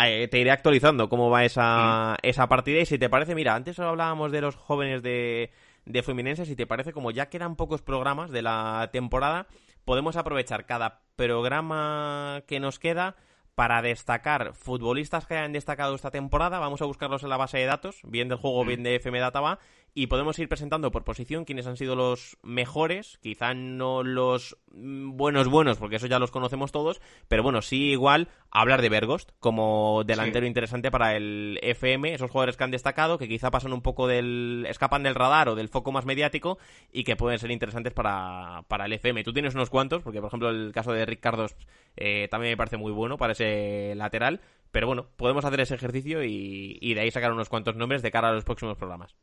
[0.03, 3.79] eh, te iré actualizando cómo va esa, esa partida y si te parece, mira, antes
[3.79, 5.51] hablábamos de los jóvenes de,
[5.85, 9.47] de Fluminense, si te parece, como ya quedan pocos programas de la temporada,
[9.85, 13.15] podemos aprovechar cada programa que nos queda
[13.55, 16.59] para destacar futbolistas que hayan destacado esta temporada.
[16.59, 19.59] Vamos a buscarlos en la base de datos, bien del juego, bien de FM Databa,
[19.93, 25.17] y podemos ir presentando por posición quiénes han sido los mejores, quizá no los mm,
[25.17, 29.31] buenos buenos, porque eso ya los conocemos todos, pero bueno, sí igual hablar de Bergost
[29.39, 33.81] como delantero interesante para el FM, esos jugadores que han destacado, que quizá pasan un
[33.81, 36.57] poco del, escapan del radar o del foco más mediático
[36.91, 39.23] y que pueden ser interesantes para, para el FM.
[39.23, 41.47] Tú tienes unos cuantos, porque por ejemplo el caso de Ricardo
[41.97, 44.39] eh, también me parece muy bueno para ese lateral,
[44.71, 48.11] pero bueno, podemos hacer ese ejercicio y, y de ahí sacar unos cuantos nombres de
[48.11, 49.15] cara a los próximos programas.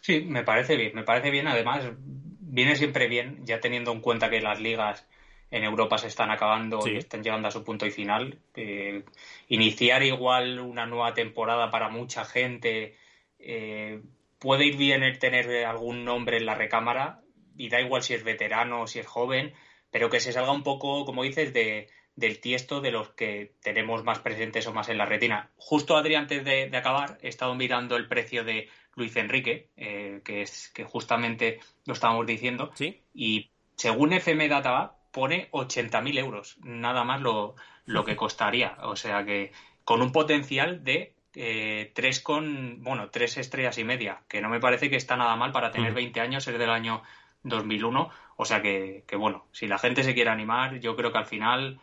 [0.00, 1.46] Sí, me parece bien, me parece bien.
[1.46, 5.06] Además, viene siempre bien, ya teniendo en cuenta que las ligas
[5.50, 8.38] en Europa se están acabando y están llegando a su punto y final.
[8.54, 9.04] Eh,
[9.48, 12.96] iniciar igual una nueva temporada para mucha gente
[13.38, 14.00] eh,
[14.38, 17.20] puede ir bien el tener algún nombre en la recámara
[17.56, 19.52] y da igual si es veterano o si es joven,
[19.90, 24.04] pero que se salga un poco, como dices, de, del tiesto de los que tenemos
[24.04, 25.50] más presentes o más en la retina.
[25.56, 28.68] Justo, Adri, antes de acabar, he estado mirando el precio de
[29.00, 32.70] Luis Enrique, eh, que es que justamente lo estábamos diciendo.
[33.14, 38.76] Y según FM Data pone 80.000 euros, nada más lo, lo que costaría.
[38.82, 39.52] O sea que
[39.84, 44.60] con un potencial de eh, tres con, bueno, tres estrellas y media, que no me
[44.60, 47.02] parece que está nada mal para tener 20 años, ser del año
[47.44, 48.10] 2001.
[48.36, 51.26] O sea que, que, bueno, si la gente se quiere animar, yo creo que al
[51.26, 51.80] final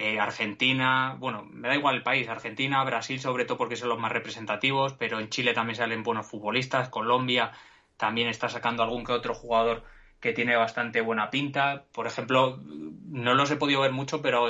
[0.00, 3.98] eh, Argentina, bueno, me da igual el país, Argentina, Brasil sobre todo porque son los
[3.98, 7.52] más representativos, pero en Chile también salen buenos futbolistas, Colombia
[7.98, 9.84] también está sacando algún que otro jugador
[10.18, 11.84] que tiene bastante buena pinta.
[11.92, 14.46] Por ejemplo, no los he podido ver mucho, pero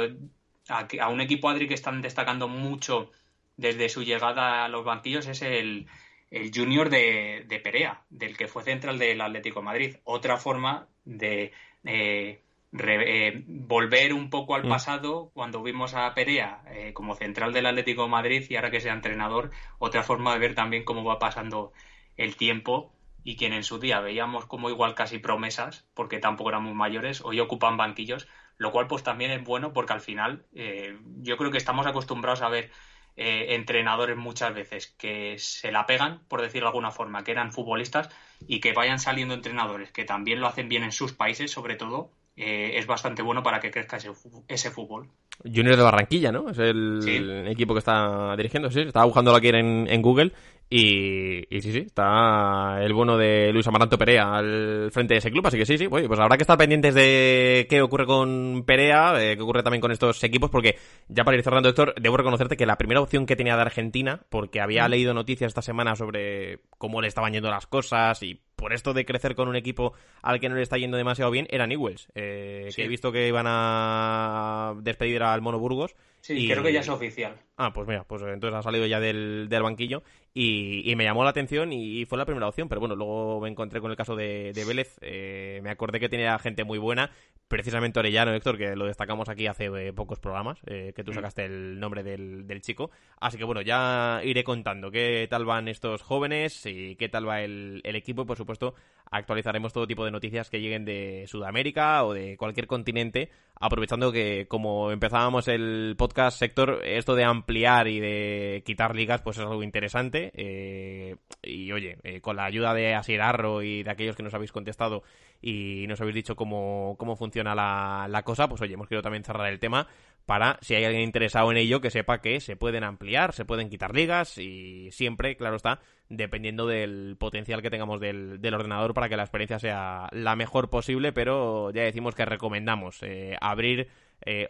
[0.68, 3.10] a, un equipo Adri que están destacando mucho
[3.56, 5.88] desde su llegada a los banquillos es el,
[6.30, 9.96] el Junior de, Perea, del que fue central del Atlético Madrid.
[10.04, 11.50] Otra forma de
[11.82, 12.40] eh,
[12.72, 14.68] eh, volver un poco al mm.
[14.68, 18.92] pasado cuando vimos a Perea eh, como central del Atlético Madrid y ahora que sea
[18.92, 21.72] entrenador, otra forma de ver también cómo va pasando
[22.16, 22.92] el tiempo
[23.24, 27.20] y quien en su día veíamos como igual casi promesas, porque tampoco eran muy mayores,
[27.22, 31.50] hoy ocupan banquillos, lo cual pues también es bueno porque al final eh, yo creo
[31.50, 32.70] que estamos acostumbrados a ver
[33.16, 37.52] eh, entrenadores muchas veces que se la pegan, por decirlo de alguna forma, que eran
[37.52, 38.08] futbolistas
[38.46, 42.12] y que vayan saliendo entrenadores que también lo hacen bien en sus países, sobre todo,
[42.36, 44.10] eh, es bastante bueno para que crezca ese,
[44.48, 45.08] ese fútbol.
[45.44, 46.50] Junior de Barranquilla, ¿no?
[46.50, 48.80] Es el, equipo que está dirigiendo, sí.
[48.80, 50.32] Estaba buscando aquí en, en Google
[50.72, 55.44] y, sí, sí, está el bueno de Luis Amaranto Perea al frente de ese club,
[55.44, 59.36] así que sí, sí, pues habrá que estar pendientes de qué ocurre con Perea, eh,
[59.36, 60.78] qué ocurre también con estos equipos, porque
[61.08, 64.20] ya para ir cerrando, Héctor, debo reconocerte que la primera opción que tenía de Argentina,
[64.28, 64.90] porque había mm.
[64.90, 69.06] leído noticias esta semana sobre cómo le estaban yendo las cosas y por esto de
[69.06, 72.68] crecer con un equipo al que no le está yendo demasiado bien, era Newells, eh,
[72.76, 75.96] que he visto que iban a despedir al Mono Burgos.
[76.20, 77.34] Sí, creo que ya es oficial.
[77.56, 80.02] Ah, pues mira, pues entonces ha salido ya del, del banquillo
[80.32, 83.80] y, me llamó la atención y, fue la primera opción, pero bueno, luego me encontré
[83.80, 87.10] con el caso de, de Vélez, eh, me acordé que tenía gente muy buena,
[87.48, 91.14] precisamente Orellano, Héctor, que lo destacamos aquí hace eh, pocos programas, eh, que tú mm.
[91.14, 95.66] sacaste el nombre del, del, chico, así que bueno, ya iré contando qué tal van
[95.66, 98.74] estos jóvenes y qué tal va el, el equipo y por supuesto
[99.10, 104.46] actualizaremos todo tipo de noticias que lleguen de Sudamérica o de cualquier continente, aprovechando que
[104.46, 109.64] como empezábamos el podcast sector, esto de ampliar y de quitar ligas pues es algo
[109.64, 114.22] interesante eh, y oye, eh, con la ayuda de Asier Arro y de aquellos que
[114.22, 115.02] nos habéis contestado
[115.40, 119.24] y nos habéis dicho cómo, cómo funciona la, la cosa, pues oye, hemos querido también
[119.24, 119.86] cerrar el tema
[120.26, 123.70] para, si hay alguien interesado en ello, que sepa que se pueden ampliar, se pueden
[123.70, 129.08] quitar ligas y siempre, claro está, dependiendo del potencial que tengamos del, del ordenador para
[129.08, 133.88] que la experiencia sea la mejor posible, pero ya decimos que recomendamos eh, abrir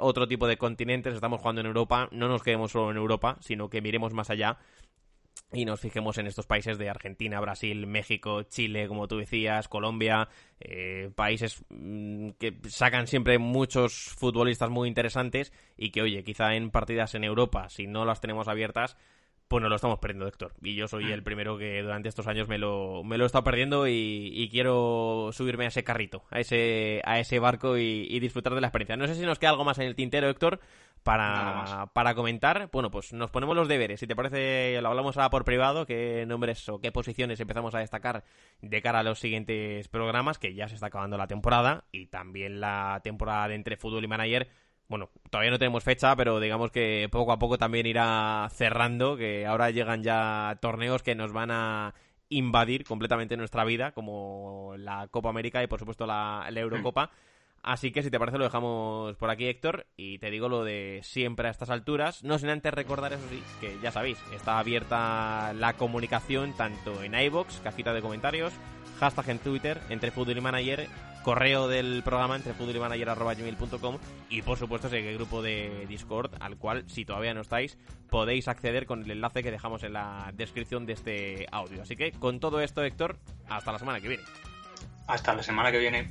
[0.01, 3.71] otro tipo de continentes, estamos jugando en Europa, no nos quedemos solo en Europa, sino
[3.71, 4.59] que miremos más allá
[5.53, 10.29] y nos fijemos en estos países de Argentina, Brasil, México, Chile, como tú decías, Colombia,
[10.61, 16.71] eh, países mm, que sacan siempre muchos futbolistas muy interesantes y que, oye, quizá en
[16.71, 18.97] partidas en Europa, si no las tenemos abiertas,
[19.51, 20.55] pues nos lo estamos perdiendo, Héctor.
[20.63, 23.43] Y yo soy el primero que durante estos años me lo, me lo he estado
[23.43, 28.61] perdiendo y, quiero subirme a ese carrito, a ese, a ese barco y, disfrutar de
[28.61, 28.97] la experiencia.
[28.97, 30.61] No sé si nos queda algo más en el tintero, Héctor,
[31.03, 32.71] para, para comentar.
[32.73, 33.99] Bueno, pues nos ponemos los deberes.
[33.99, 37.81] Si te parece, lo hablamos ahora por privado, qué nombres o qué posiciones empezamos a
[37.81, 38.23] destacar
[38.63, 42.61] de cara a los siguientes programas, que ya se está acabando la temporada y también
[42.61, 44.49] la temporada de entre fútbol y manager
[44.91, 49.47] bueno, todavía no tenemos fecha, pero digamos que poco a poco también irá cerrando, que
[49.47, 51.95] ahora llegan ya torneos que nos van a
[52.29, 57.13] invadir completamente nuestra vida, como la Copa América y por supuesto la, Eurocopa.
[57.63, 61.01] Así que si te parece lo dejamos por aquí, Héctor, y te digo lo de
[61.05, 62.25] siempre a estas alturas.
[62.25, 67.15] No sin antes recordar, eso sí, que ya sabéis, está abierta la comunicación tanto en
[67.15, 68.55] iBox, cajita de comentarios,
[68.99, 70.89] hashtag en Twitter, entre Fútbol y Manager,
[71.23, 73.99] correo del programa entre gmail.com
[74.29, 78.87] y por supuesto ese grupo de Discord al cual si todavía no estáis podéis acceder
[78.87, 81.83] con el enlace que dejamos en la descripción de este audio.
[81.83, 83.19] Así que con todo esto Héctor,
[83.49, 84.25] hasta la semana que viene.
[85.07, 86.11] Hasta la semana que viene.